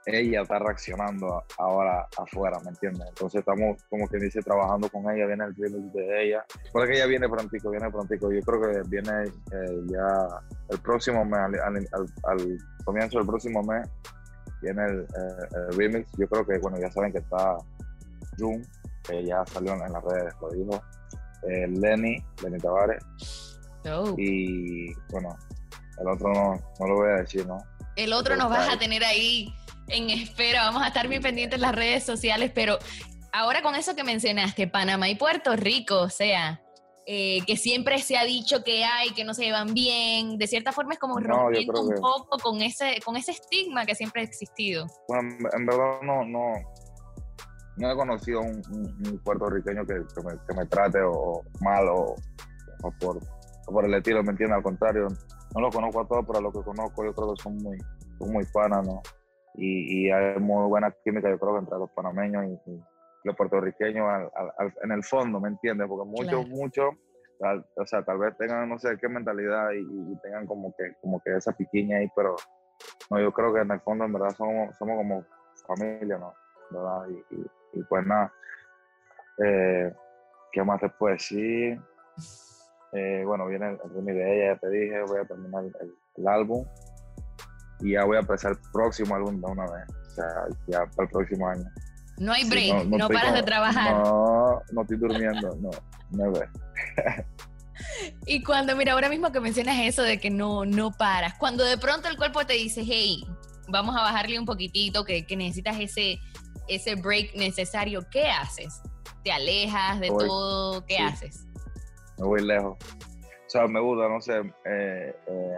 ella 0.06 0.42
está 0.42 0.58
reaccionando 0.60 1.42
ahora 1.58 2.06
afuera, 2.16 2.58
¿me 2.64 2.70
entiendes? 2.70 3.08
Entonces 3.08 3.40
estamos, 3.40 3.82
como 3.90 4.06
que 4.08 4.18
dice, 4.18 4.40
trabajando 4.40 4.88
con 4.88 5.02
ella, 5.10 5.26
viene 5.26 5.44
el 5.44 5.54
remix 5.56 5.92
de 5.92 6.24
ella. 6.24 6.44
Porque 6.72 6.94
ella 6.94 7.06
viene 7.06 7.28
prontico, 7.28 7.70
viene 7.70 7.90
prontico. 7.90 8.30
Yo 8.32 8.40
creo 8.42 8.60
que 8.60 8.88
viene 8.88 9.24
eh, 9.24 9.80
ya 9.86 10.26
el 10.70 10.78
próximo 10.80 11.24
mes, 11.24 11.40
al, 11.40 11.54
al- 11.60 11.88
al- 11.92 12.14
al 12.30 12.58
comienzo 12.84 13.18
del 13.18 13.26
próximo 13.26 13.62
mes, 13.64 13.88
viene 14.62 14.84
el, 14.84 15.00
eh, 15.00 15.48
el 15.70 15.76
remix. 15.76 16.08
Yo 16.16 16.28
creo 16.28 16.46
que, 16.46 16.58
bueno, 16.58 16.78
ya 16.78 16.90
saben 16.92 17.10
que 17.12 17.18
está 17.18 17.56
Jun, 18.38 18.62
que 19.02 19.24
ya 19.24 19.44
salió 19.46 19.74
en, 19.74 19.82
en 19.82 19.92
las 19.92 20.04
redes, 20.04 20.32
lo 20.40 20.50
dijo. 20.50 20.82
Eh, 21.48 21.66
Lenny, 21.68 22.16
Lenny 22.44 22.58
Tavares. 22.58 23.04
Y, 24.18 24.92
bueno, 25.10 25.36
el 26.00 26.08
otro 26.08 26.32
no, 26.32 26.54
no 26.80 26.86
lo 26.86 26.94
voy 26.94 27.08
a 27.10 27.16
decir, 27.22 27.46
¿no? 27.46 27.58
El 27.96 28.12
otro 28.12 28.36
nos 28.36 28.50
vas 28.50 28.72
a 28.74 28.78
tener 28.78 29.02
ahí 29.04 29.54
en 29.88 30.10
espera. 30.10 30.64
Vamos 30.64 30.82
a 30.82 30.88
estar 30.88 31.06
muy 31.08 31.20
pendientes 31.20 31.56
en 31.56 31.62
las 31.62 31.74
redes 31.74 32.04
sociales, 32.04 32.50
pero 32.54 32.78
ahora 33.32 33.62
con 33.62 33.74
eso 33.74 33.94
que 33.94 34.04
mencionaste, 34.04 34.66
Panamá 34.68 35.08
y 35.08 35.14
Puerto 35.16 35.54
Rico, 35.56 36.00
o 36.00 36.08
sea, 36.10 36.60
eh, 37.06 37.40
que 37.46 37.56
siempre 37.56 37.98
se 38.00 38.16
ha 38.16 38.24
dicho 38.24 38.64
que 38.64 38.84
hay, 38.84 39.10
que 39.10 39.24
no 39.24 39.32
se 39.32 39.44
llevan 39.44 39.74
bien, 39.74 40.38
de 40.38 40.46
cierta 40.48 40.72
forma 40.72 40.94
es 40.94 40.98
como 40.98 41.20
No, 41.20 41.28
rompiendo 41.44 41.82
un 41.82 41.94
que- 41.94 42.00
poco 42.00 42.38
con 42.38 42.60
ese, 42.62 42.98
con 43.04 43.16
ese 43.16 43.30
estigma 43.32 43.86
que 43.86 43.94
siempre 43.94 44.22
ha 44.22 44.24
existido. 44.24 44.86
Bueno, 45.08 45.28
en, 45.56 45.66
verdad 45.66 46.00
no, 46.02 46.24
no, 46.24 46.52
no 47.76 47.92
he 47.92 47.94
conocido 47.94 48.40
un, 48.40 48.60
un- 48.72 49.08
un 49.08 49.18
puertorriqueño 49.22 49.86
que, 49.86 49.94
que 49.94 50.22
me, 50.22 50.32
que 50.48 50.54
me 50.56 50.66
trate 50.66 50.98
o, 51.02 51.42
mal 51.60 51.86
o, 51.90 52.16
o 52.82 52.90
por, 52.98 53.18
o 53.68 53.72
por 53.72 53.84
el 53.84 53.94
estilo, 53.94 54.24
¿me 54.24 54.32
entiendes? 54.32 54.56
Al 54.56 54.62
contrario, 54.64 55.06
no 55.54 55.60
los 55.60 55.72
conozco 55.74 56.00
a 56.00 56.08
todos, 56.08 56.24
pero 56.26 56.38
a 56.40 56.42
los 56.42 56.52
que 56.52 56.62
conozco 56.64 57.04
yo 57.04 57.14
creo 57.14 57.34
que 57.34 57.42
son 57.42 57.56
muy, 57.58 57.78
son 58.18 58.32
muy 58.32 58.44
panas, 58.46 58.84
¿no? 58.84 59.00
Y, 59.56 60.06
y 60.06 60.10
hay 60.10 60.38
muy 60.38 60.68
buena 60.68 60.94
química, 61.02 61.30
yo 61.30 61.38
creo 61.38 61.54
que 61.54 61.60
entre 61.60 61.78
los 61.78 61.90
panameños 61.92 62.44
y, 62.44 62.70
y 62.70 62.84
los 63.24 63.34
puertorriqueños 63.36 64.06
al- 64.08 64.30
al- 64.34 64.52
al- 64.58 64.74
en 64.82 64.92
el 64.92 65.02
fondo, 65.02 65.40
¿me 65.40 65.48
entiendes? 65.48 65.88
Porque 65.88 66.08
muchos, 66.08 66.28
Claro. 66.28 66.46
muchos, 66.46 66.94
o 67.76 67.86
sea, 67.86 68.02
tal 68.04 68.18
vez 68.18 68.36
tengan 68.36 68.68
no 68.68 68.78
sé 68.78 68.96
qué 69.00 69.08
mentalidad 69.08 69.70
y, 69.72 70.16
tengan 70.22 70.46
como 70.46 70.74
que, 70.76 70.94
como 71.00 71.20
que 71.20 71.34
esa 71.36 71.52
piquiña 71.52 71.98
ahí, 71.98 72.08
pero 72.14 72.36
no, 73.10 73.20
yo 73.20 73.32
creo 73.32 73.52
que 73.54 73.60
en 73.60 73.70
el 73.70 73.80
fondo 73.80 74.04
en 74.04 74.12
verdad 74.12 74.34
somos, 74.36 74.76
somos 74.76 74.96
como 74.96 75.26
familia, 75.66 76.18
¿no? 76.18 76.34
¿Verdad? 76.70 77.08
Y, 77.72 77.82
pues 77.84 78.06
nada, 78.06 78.32
eh, 79.44 79.92
¿qué 80.52 80.62
más 80.62 80.80
te 80.80 80.88
puedo 80.90 81.12
decir? 81.14 81.80
Eh, 82.92 83.22
bueno, 83.26 83.46
viene 83.46 83.70
el 83.70 83.78
remix 83.94 84.16
de 84.16 84.34
ella, 84.36 84.54
ya 84.54 84.60
te 84.60 84.70
dije, 84.70 85.02
voy 85.02 85.18
a 85.20 85.24
terminar 85.24 85.64
el, 85.64 85.94
el 86.16 86.28
álbum 86.28 86.66
y 87.80 87.92
ya 87.92 88.04
voy 88.04 88.16
a 88.16 88.20
empezar 88.20 88.52
el 88.52 88.58
próximo 88.72 89.14
álbum 89.14 89.40
de 89.40 89.46
una 89.46 89.64
vez, 89.64 89.84
o 89.88 90.10
sea, 90.14 90.26
ya 90.66 90.86
para 90.94 91.04
el 91.04 91.08
próximo 91.10 91.48
año. 91.48 91.64
No 92.18 92.32
hay 92.32 92.44
Sí, 92.44 92.50
break, 92.50 92.86
no, 92.86 93.08
paras 93.08 93.34
de 93.34 93.42
trabajar. 93.42 93.94
No, 93.94 94.62
no 94.72 94.82
estoy 94.82 94.96
durmiendo, 94.96 95.54
no, 95.60 95.70
no 96.10 96.32
ve. 96.32 96.48
Y 98.26 98.42
cuando, 98.42 98.74
mira, 98.74 98.94
ahora 98.94 99.10
mismo 99.10 99.30
que 99.32 99.38
mencionas 99.40 99.76
eso 99.80 100.02
de 100.02 100.18
que 100.18 100.30
no, 100.30 100.64
no 100.64 100.92
paras, 100.92 101.34
cuando 101.38 101.62
de 101.62 101.76
pronto 101.76 102.08
el 102.08 102.16
cuerpo 102.16 102.46
te 102.46 102.54
dice, 102.54 102.82
hey, 102.84 103.22
vamos 103.68 103.94
a 103.96 104.00
bajarle 104.00 104.38
un 104.38 104.46
poquitito, 104.46 105.04
que, 105.04 105.26
que 105.26 105.36
necesitas 105.36 105.78
ese, 105.78 106.18
ese 106.68 106.94
break 106.94 107.34
necesario, 107.36 108.00
¿qué 108.10 108.30
haces? 108.30 108.80
¿Te 109.22 109.30
alejas 109.30 110.00
de 110.00 110.08
Voy. 110.10 110.26
todo? 110.26 110.86
¿Qué 110.86 110.96
Sí. 110.96 111.02
haces? 111.02 111.46
me 112.18 112.24
voy 112.26 112.42
lejos. 112.46 112.78
O 112.78 113.48
sea, 113.50 113.66
me 113.66 113.78
gusta, 113.78 114.08
no 114.08 114.20
sé, 114.22 114.38
eh, 114.64 115.14
eh, 115.26 115.56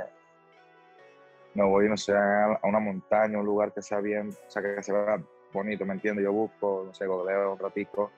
me 1.55 1.65
voy, 1.65 1.89
no 1.89 1.97
sé, 1.97 2.13
a 2.13 2.55
a 2.55 2.67
una 2.67 2.79
montaña, 2.79 3.39
un 3.39 3.47
lugar 3.47 3.73
que 3.73 3.83
sea 3.83 4.01
bien, 4.01 4.31
o 4.31 4.51
sea, 4.51 4.63
que 4.63 4.83
se 4.83 4.93
vea 4.93 5.21
bonito, 5.53 5.85
¿me 5.85 5.95
entiendes? 5.95 6.25
Yo 6.25 6.33
busco, 6.33 6.85
no 6.87 6.95
sé, 6.95 7.07
googleo 7.07 7.55
un 7.55 7.59
ratico 7.59 8.11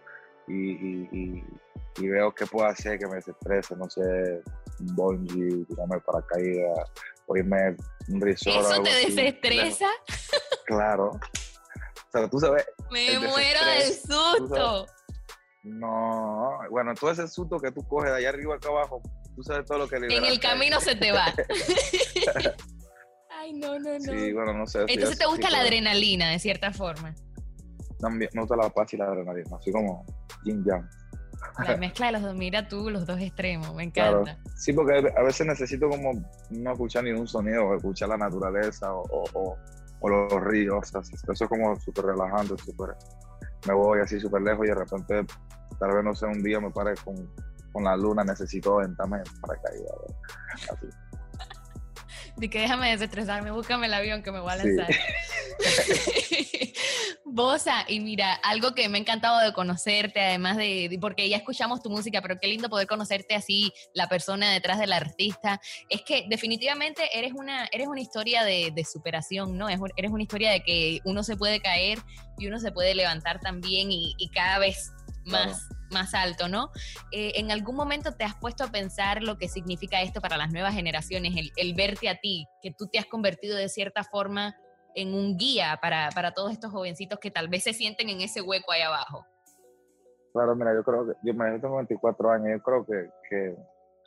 y, 0.47 0.73
y, 0.73 1.09
y, 1.13 1.45
y 1.99 2.09
veo 2.09 2.35
qué 2.35 2.47
puedo 2.47 2.67
hacer 2.67 2.99
que 2.99 3.07
me 3.07 3.17
desestrese, 3.17 3.77
no 3.77 3.89
sé, 3.89 4.03
un 4.81 4.95
bungee, 4.97 5.65
tirarme 5.67 6.01
paracaídas, 6.01 6.91
o 7.27 7.37
irme 7.37 7.57
a 7.57 7.77
un 8.09 8.21
resort. 8.21 8.57
¿Eso 8.57 8.83
te 8.83 8.91
así, 8.91 9.15
desestresa? 9.15 9.89
Claro. 10.67 11.11
O 11.11 12.11
sea, 12.11 12.29
tú 12.29 12.41
sabes. 12.41 12.67
Me 12.91 13.19
muero 13.19 13.61
del 13.65 13.93
susto. 13.93 14.87
No, 15.63 16.59
bueno, 16.71 16.95
todo 16.95 17.11
ese 17.11 17.29
susto 17.29 17.59
que 17.61 17.71
tú 17.71 17.87
coges 17.87 18.11
de 18.11 18.17
allá 18.17 18.31
arriba 18.31 18.57
acá 18.57 18.71
abajo, 18.71 19.03
tú 19.37 19.43
sabes 19.43 19.67
todo 19.67 19.79
lo 19.79 19.89
que 19.89 19.97
En 19.97 20.03
liberaste 20.03 20.33
el 20.33 20.41
camino 20.41 20.81
se 20.81 20.97
te 20.97 21.13
va. 21.13 21.27
Ay, 23.41 23.53
no, 23.55 23.79
no, 23.79 23.93
no. 23.95 24.01
Sí, 24.01 24.33
bueno, 24.33 24.53
no 24.55 24.67
sé. 24.67 24.81
sí, 24.87 24.95
Entonces 24.95 25.19
te 25.19 25.27
gusta 25.27 25.49
la 25.51 25.59
pero 25.59 25.69
adrenalina, 25.69 26.31
de 26.31 26.39
cierta 26.39 26.73
forma. 26.73 27.15
También 27.99 28.31
me 28.35 28.41
gusta 28.43 28.57
la 28.57 28.69
paz 28.71 28.93
y 28.95 28.97
la 28.97 29.07
adrenalina, 29.07 29.57
así 29.57 29.73
como 29.73 30.05
yin 30.45 30.63
yang. 30.65 30.89
La 31.67 31.77
mezcla 31.79 32.07
de 32.07 32.13
los 32.13 32.23
dos, 32.23 32.35
mira 32.35 32.69
tú, 32.69 32.91
los 32.91 33.07
dos 33.07 33.19
extremos, 33.21 33.75
me 33.75 33.91
Claro. 33.93 34.21
encanta. 34.23 34.43
Sí, 34.57 34.73
porque 34.73 35.11
a 35.17 35.23
veces 35.23 35.47
necesito 35.47 35.89
como 35.89 36.13
no 36.51 36.73
escuchar 36.73 37.05
ningún 37.05 37.27
sonido, 37.27 37.65
o 37.67 37.77
escuchar 37.77 38.11
la 38.11 38.19
naturaleza 38.19 38.93
o, 38.95 39.03
o, 39.03 39.25
o- 39.35 39.59
o 40.03 40.09
los 40.09 40.33
ríos. 40.45 40.79
o 40.79 41.03
sea, 41.03 41.17
eso 41.33 41.45
es 41.45 41.49
como 41.51 41.77
súper 41.81 42.07
relajante, 42.07 42.55
súper... 42.65 42.95
Me 43.67 43.75
voy 43.75 44.01
así 44.01 44.19
súper 44.19 44.41
lejos 44.43 44.65
y 44.65 44.69
de 44.71 44.75
repente, 44.75 45.27
tal 45.79 45.95
vez, 45.95 46.05
no 46.05 46.15
sé, 46.15 46.25
un 46.27 46.43
día 46.43 46.59
me 46.59 46.71
pare 46.71 46.95
con, 47.05 47.15
con 47.73 47.85
la 47.85 47.97
luna, 47.99 48.25
necesito 48.25 48.79
aventarme 48.79 49.19
para 49.43 49.61
caer. 49.61 49.81
Así. 50.73 50.87
De 52.41 52.49
que 52.49 52.61
déjame 52.61 52.91
desestresarme, 52.91 53.51
búscame 53.51 53.87
el 53.87 53.95
avión 53.95 54.23
que 54.23 54.33
me 54.33 54.41
voy 54.41 54.53
a 54.53 54.59
Sí. 54.59 54.69
lanzar. 54.69 54.89
Bosa, 57.33 57.85
y 57.87 58.01
mira, 58.01 58.35
algo 58.43 58.75
que 58.75 58.89
me 58.89 58.99
ha 58.99 59.01
encantado 59.01 59.39
de 59.41 59.53
conocerte, 59.53 60.21
además 60.21 60.57
de, 60.57 60.89
de- 60.89 60.99
porque 60.99 61.29
ya 61.29 61.37
escuchamos 61.37 61.83
tu 61.83 61.89
música, 61.91 62.21
pero 62.23 62.39
qué 62.41 62.49
lindo 62.49 62.69
poder 62.69 62.87
conocerte 62.89 63.35
así, 63.35 63.73
la 63.95 64.09
persona 64.09 64.51
detrás 64.53 64.79
del 64.81 64.93
artista, 64.93 65.61
es 65.89 66.03
que 66.03 66.25
definitivamente 66.29 67.03
eres 67.17 67.33
una, 67.35 67.67
eres 67.73 67.87
una 67.87 68.01
historia 68.01 68.43
de, 68.43 68.73
de 68.75 68.85
superación, 68.85 69.57
¿no? 69.57 69.69
Es 69.69 69.79
eres 69.97 70.11
una 70.11 70.23
historia 70.23 70.51
de 70.51 70.63
que 70.63 71.01
uno 71.05 71.23
se 71.23 71.37
puede 71.37 71.61
caer 71.61 71.99
y 72.39 72.49
uno 72.49 72.59
se 72.59 72.73
puede 72.73 72.95
levantar 72.95 73.39
también 73.39 73.93
y, 73.93 74.15
y 74.19 74.29
cada 74.31 74.59
vez 74.59 74.91
más, 75.25 75.69
más 75.91 76.15
alto, 76.15 76.49
¿no? 76.49 76.71
Eh, 77.13 77.33
¿En 77.37 77.51
algún 77.51 77.77
momento 77.77 78.13
te 78.13 78.25
has 78.25 78.35
puesto 78.35 78.65
a 78.65 78.69
pensar 78.69 79.23
lo 79.23 79.39
que 79.39 79.49
significa 79.49 80.03
esto 80.03 80.21
para 80.21 80.37
las 80.37 80.53
nuevas 80.53 80.75
generaciones, 80.75 81.35
el, 81.57 81.75
verte 81.75 82.09
a 82.09 82.17
ti, 82.17 82.47
que 82.63 82.73
tú 82.73 82.87
te 82.87 82.99
has 82.99 83.07
convertido 83.07 83.57
de 83.57 83.69
cierta 83.69 84.05
forma 84.05 84.57
en 84.95 85.15
un 85.15 85.37
guía 85.37 85.79
para, 85.81 86.11
para 86.15 86.33
todos 86.33 86.53
estos 86.53 86.73
jovencitos 86.73 87.19
que 87.19 87.31
tal 87.31 87.49
vez 87.49 87.65
se 87.65 87.73
sienten 87.73 88.09
en 88.09 88.21
ese 88.21 88.41
hueco 88.41 88.73
ahí 88.73 88.83
abajo? 88.83 89.25
Claro, 90.33 90.55
mira, 90.55 90.75
yo 90.75 90.85
creo 90.85 91.07
que, 91.07 91.13
yo, 91.23 91.35
mira, 91.35 91.53
yo 91.53 91.61
tengo 91.61 91.77
24 91.77 92.31
años, 92.31 92.49
yo 92.59 92.63
creo 92.63 92.87
que, 92.87 93.11
que 93.29 93.57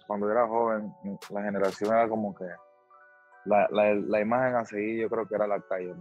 cuando 0.08 0.32
era 0.32 0.48
joven, 0.48 0.94
la 1.30 1.44
generación 1.44 1.94
era 1.94 2.08
como 2.08 2.34
que 2.34 2.46
la, 3.46 3.68
la, 3.72 4.22
imagen 4.22 4.56
a 4.56 4.66
seguir, 4.66 5.02
yo 5.02 5.10
creo 5.10 5.28
que 5.28 5.36
era 5.36 5.48
la 5.48 5.60
calle. 5.62 5.94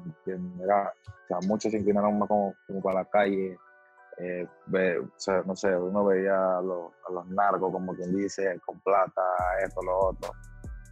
Era, 0.62 0.92
o 1.06 1.26
sea, 1.26 1.38
muchos 1.48 1.72
se 1.72 1.78
inclinaron 1.78 2.18
más 2.18 2.28
como, 2.28 2.54
como 2.66 2.82
para 2.82 3.00
la 3.00 3.04
calle, 3.06 3.58
eh, 4.18 4.46
no 5.46 5.56
sé, 5.56 5.76
uno 5.76 6.04
veía 6.04 6.58
a 6.58 6.62
los, 6.62 6.92
a 7.08 7.12
los 7.12 7.26
narcos, 7.28 7.72
como 7.72 7.94
quien 7.94 8.14
dice, 8.14 8.60
con 8.64 8.78
plata, 8.80 9.22
esto, 9.64 9.80
lo 9.82 10.08
otro, 10.08 10.32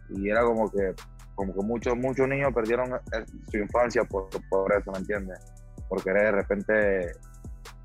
y 0.09 0.29
era 0.29 0.43
como 0.43 0.69
que, 0.71 0.93
como 1.35 1.53
que 1.53 1.61
muchos, 1.61 1.95
muchos 1.95 2.27
niños 2.27 2.53
perdieron 2.53 2.93
eh, 2.93 3.25
su 3.49 3.57
infancia 3.57 4.03
por, 4.03 4.27
por 4.49 4.73
eso, 4.73 4.91
¿me 4.91 4.99
entiendes? 4.99 5.39
Por 5.87 6.03
querer 6.03 6.23
de 6.25 6.31
repente 6.31 7.11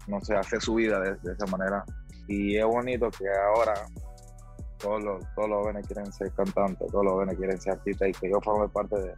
no 0.07 0.21
sé, 0.21 0.35
hacer 0.35 0.61
su 0.61 0.75
vida 0.75 1.01
de, 1.01 1.33
esa 1.33 1.47
manera. 1.47 1.85
Y 2.29 2.57
es 2.57 2.65
bonito 2.65 3.11
que 3.11 3.25
ahora 3.29 3.75
todos 4.79 5.03
los, 5.03 5.35
todos 5.35 5.49
los 5.49 5.63
jóvenes 5.63 5.87
quieren 5.87 6.13
ser 6.13 6.33
cantantes, 6.33 6.91
todos 6.91 7.05
los 7.05 7.15
jóvenes 7.15 7.37
quieren 7.37 7.61
ser 7.61 7.75
artistas 7.75 8.09
y 8.09 8.13
que 8.13 8.31
yo 8.31 8.41
forme 8.41 8.69
parte 8.69 8.97
de, 8.97 9.15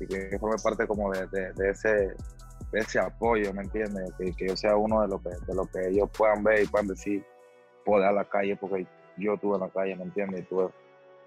y 0.00 0.06
que 0.06 0.30
yo 0.32 0.38
forme 0.38 0.56
parte 0.62 0.86
como 0.86 1.10
de, 1.12 1.26
de- 1.28 1.70
ese, 1.70 2.14
ese 2.76 2.98
apoyo, 2.98 3.52
¿me 3.52 3.62
entiendes? 3.62 4.12
Que, 4.18 4.32
que 4.32 4.48
yo 4.48 4.56
sea 4.56 4.76
uno 4.76 5.02
de 5.02 5.08
lo 5.08 5.20
que, 5.20 5.30
de 5.30 5.54
lo 5.54 5.66
que 5.66 5.88
ellos 5.88 6.08
puedan 6.16 6.42
ver 6.42 6.62
y 6.62 6.66
puedan 6.66 6.88
decir, 6.88 7.24
poder 7.84 8.08
a 8.08 8.12
la 8.12 8.24
calle, 8.24 8.56
porque 8.56 8.86
yo 9.16 9.34
estuve 9.34 9.54
en 9.54 9.60
la 9.60 9.68
calle, 9.68 9.96
¿me 9.96 10.04
entiendes? 10.04 10.40
Estuve 10.40 10.68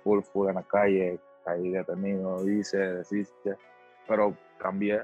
full, 0.04 0.22
full 0.22 0.50
en 0.50 0.56
la 0.56 0.64
calle, 0.64 1.20
caí 1.46 1.70
detenido, 1.70 2.48
hice, 2.48 2.78
deshice, 2.78 3.58
pero 4.08 4.36
cambié, 4.58 5.00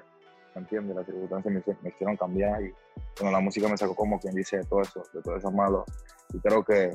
¿me 0.55 0.61
entiendes? 0.61 0.95
Las 0.95 1.05
circunstancias 1.05 1.53
me, 1.53 1.75
me 1.81 1.89
hicieron 1.89 2.17
cambiar 2.17 2.61
y 2.61 2.73
bueno, 3.19 3.31
la 3.31 3.39
música 3.39 3.67
me 3.67 3.77
sacó 3.77 3.95
como 3.95 4.19
quien 4.19 4.35
dice 4.35 4.57
de 4.57 4.63
todo 4.65 4.81
eso, 4.81 5.03
de 5.13 5.21
todo 5.21 5.37
eso 5.37 5.51
malo. 5.51 5.85
Y 6.33 6.39
creo 6.39 6.63
que, 6.63 6.91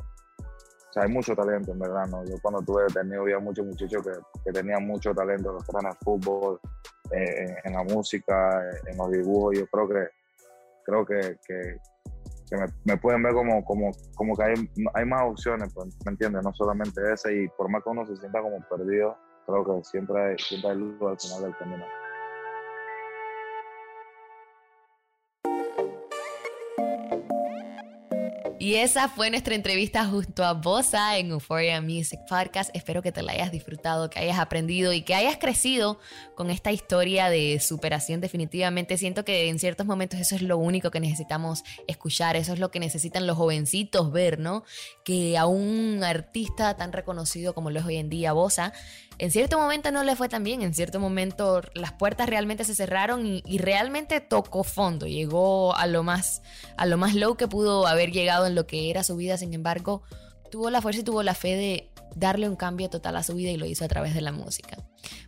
hay 0.97 1.09
mucho 1.09 1.33
talento, 1.37 1.71
en 1.71 1.79
verdad, 1.79 2.07
¿no? 2.09 2.25
Yo 2.25 2.35
cuando 2.43 2.61
tuve 2.61 2.83
detenido 2.85 3.23
había 3.23 3.39
muchos 3.39 3.65
muchachos 3.65 4.03
que, 4.03 4.11
que 4.45 4.51
tenían 4.51 4.85
mucho 4.85 5.15
talento, 5.15 5.53
los 5.53 5.65
que 5.65 5.71
eran 5.71 5.93
el 5.93 5.99
fútbol, 5.99 6.59
en, 7.11 7.73
la 7.73 7.83
música, 7.83 8.63
en 8.87 8.97
los 8.97 9.11
dibujos. 9.11 9.59
Yo 9.59 9.67
creo 9.67 9.89
que, 9.89 10.09
creo 10.85 11.07
que, 11.07 11.37
que, 11.47 12.57
me, 12.85 12.97
pueden 12.97 13.23
ver 13.23 13.35
como, 13.35 13.65
como, 13.65 13.91
como 14.15 14.37
que 14.37 14.43
hay, 14.43 14.55
hay 14.95 15.05
más 15.05 15.23
opciones, 15.25 15.73
pues, 15.75 15.89
¿me 16.05 16.13
entiendes? 16.13 16.43
No 16.43 16.53
solamente 16.55 17.01
ese, 17.13 17.35
y 17.35 17.49
por 17.49 17.69
más 17.71 17.83
que 17.83 17.91
uno 17.91 18.07
se 18.07 18.17
sienta 18.17 18.41
como 18.41 18.59
perdido, 18.69 19.17
creo 19.47 19.65
que 19.65 19.85
siempre 19.85 20.23
hay, 20.23 20.39
siempre 20.39 20.71
hay 20.71 20.77
luz 20.77 20.97
al 21.03 21.19
final 21.19 21.43
del 21.43 21.57
camino. 21.57 21.85
Y 28.69 28.75
esa 28.75 29.09
fue 29.09 29.31
nuestra 29.31 29.55
entrevista 29.55 30.05
junto 30.05 30.45
a 30.45 30.53
Bosa 30.53 31.17
en 31.17 31.31
Euphoria 31.31 31.81
Music 31.81 32.21
Podcast. 32.29 32.69
Espero 32.75 33.01
que 33.01 33.13
te 33.13 33.23
la 33.23 33.33
hayas 33.33 33.51
disfrutado, 33.51 34.11
que 34.11 34.19
hayas 34.19 34.39
aprendido 34.39 34.93
y 34.93 35.01
que 35.01 35.15
hayas 35.15 35.39
crecido 35.39 35.99
con 36.35 36.51
esta 36.51 36.71
historia 36.71 37.31
de 37.31 37.61
superación. 37.61 38.21
Definitivamente 38.21 38.99
siento 38.99 39.25
que 39.25 39.49
en 39.49 39.59
ciertos 39.59 39.87
momentos 39.87 40.21
eso 40.21 40.35
es 40.35 40.43
lo 40.43 40.59
único 40.59 40.91
que 40.91 41.01
necesitamos 41.01 41.65
escuchar, 41.87 42.37
eso 42.37 42.53
es 42.53 42.59
lo 42.59 42.71
que 42.71 42.79
necesitan 42.79 43.27
los 43.27 43.39
jovencitos 43.39 44.13
ver, 44.13 44.39
¿no? 44.39 44.65
Que 45.03 45.39
a 45.39 45.47
un 45.47 46.05
artista 46.05 46.77
tan 46.77 46.93
reconocido 46.93 47.55
como 47.55 47.71
lo 47.71 47.81
es 47.81 47.87
hoy 47.87 47.97
en 47.97 48.11
día 48.11 48.35
Bosa, 48.35 48.75
en 49.19 49.31
cierto 49.31 49.59
momento 49.59 49.91
no 49.91 50.05
le 50.05 50.15
fue 50.15 50.29
tan 50.29 50.45
bien, 50.45 50.63
en 50.63 50.75
cierto 50.75 51.01
momento 51.01 51.61
las 51.75 51.93
puertas 51.93 52.29
realmente 52.29 52.65
se 52.65 52.75
cerraron 52.75 53.27
y, 53.27 53.59
realmente 53.59 54.21
tocó 54.21 54.63
fondo, 54.63 55.07
llegó 55.07 55.75
a 55.77 55.87
lo 55.87 56.03
más 56.03 56.43
a 56.77 56.87
lo 56.87 56.97
más 56.97 57.15
low 57.15 57.37
que 57.37 57.49
pudo 57.49 57.87
haber 57.87 58.13
llegado 58.13 58.47
en 58.47 58.55
lo 58.55 58.67
que 58.67 58.91
era 58.91 59.03
su 59.03 59.17
vida, 59.17 59.37
sin 59.37 59.53
embargo, 59.55 60.03
tuvo 60.51 60.71
la 60.71 60.81
fuerza 60.81 61.01
y 61.01 61.05
tuvo 61.05 61.23
la 61.23 61.35
fe 61.35 61.57
de 61.57 61.93
darle 62.15 62.49
un 62.49 62.57
cambio 62.57 62.89
total 62.89 63.17
a 63.17 63.23
su 63.23 63.35
vida 63.35 63.51
y 63.51 63.57
lo 63.57 63.67
hizo 63.67 63.85
a 63.85 63.89
través 63.89 64.15
de 64.15 64.21
la 64.21 64.33
música. 64.33 64.79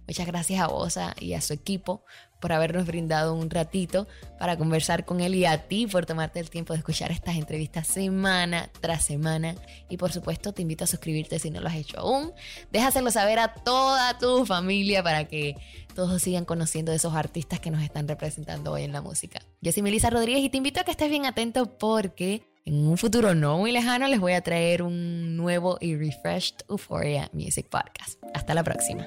Muchas 0.06 0.26
gracias 0.26 0.60
a 0.60 0.68
Bosa 0.68 1.14
y 1.18 1.34
a 1.34 1.40
su 1.40 1.52
equipo 1.52 2.04
por 2.40 2.52
habernos 2.52 2.86
brindado 2.86 3.34
un 3.34 3.50
ratito 3.50 4.08
para 4.38 4.56
conversar 4.56 5.04
con 5.04 5.20
él 5.20 5.34
y 5.34 5.44
a 5.44 5.68
ti 5.68 5.86
por 5.86 6.06
tomarte 6.06 6.40
el 6.40 6.50
tiempo 6.50 6.72
de 6.72 6.78
escuchar 6.78 7.12
estas 7.12 7.36
entrevistas 7.36 7.86
semana 7.86 8.70
tras 8.80 9.04
semana. 9.04 9.54
Y 9.88 9.96
por 9.96 10.12
supuesto 10.12 10.52
te 10.52 10.62
invito 10.62 10.84
a 10.84 10.86
suscribirte 10.86 11.38
si 11.38 11.50
no 11.50 11.60
lo 11.60 11.68
has 11.68 11.76
hecho 11.76 11.98
aún. 11.98 12.32
Déjaselo 12.72 13.10
saber 13.10 13.38
a 13.38 13.54
toda 13.54 14.18
tu 14.18 14.46
familia 14.46 15.02
para 15.02 15.26
que 15.28 15.56
todos 15.94 16.22
sigan 16.22 16.44
conociendo 16.44 16.90
de 16.92 16.96
esos 16.96 17.14
artistas 17.14 17.60
que 17.60 17.70
nos 17.70 17.82
están 17.82 18.08
representando 18.08 18.72
hoy 18.72 18.84
en 18.84 18.92
la 18.92 19.02
música. 19.02 19.40
Yo 19.60 19.70
soy 19.72 19.82
Melissa 19.82 20.10
Rodríguez 20.10 20.42
y 20.42 20.48
te 20.48 20.56
invito 20.56 20.80
a 20.80 20.84
que 20.84 20.90
estés 20.90 21.10
bien 21.10 21.26
atento 21.26 21.78
porque 21.78 22.42
en 22.64 22.86
un 22.86 22.96
futuro 22.96 23.34
no 23.34 23.58
muy 23.58 23.72
lejano 23.72 24.06
les 24.06 24.20
voy 24.20 24.32
a 24.32 24.40
traer 24.42 24.82
un 24.82 25.36
nuevo 25.36 25.78
y 25.80 25.96
refreshed 25.96 26.56
Euphoria 26.68 27.28
Music 27.32 27.68
Podcast. 27.68 28.22
Hasta 28.34 28.54
la 28.54 28.62
próxima. 28.62 29.06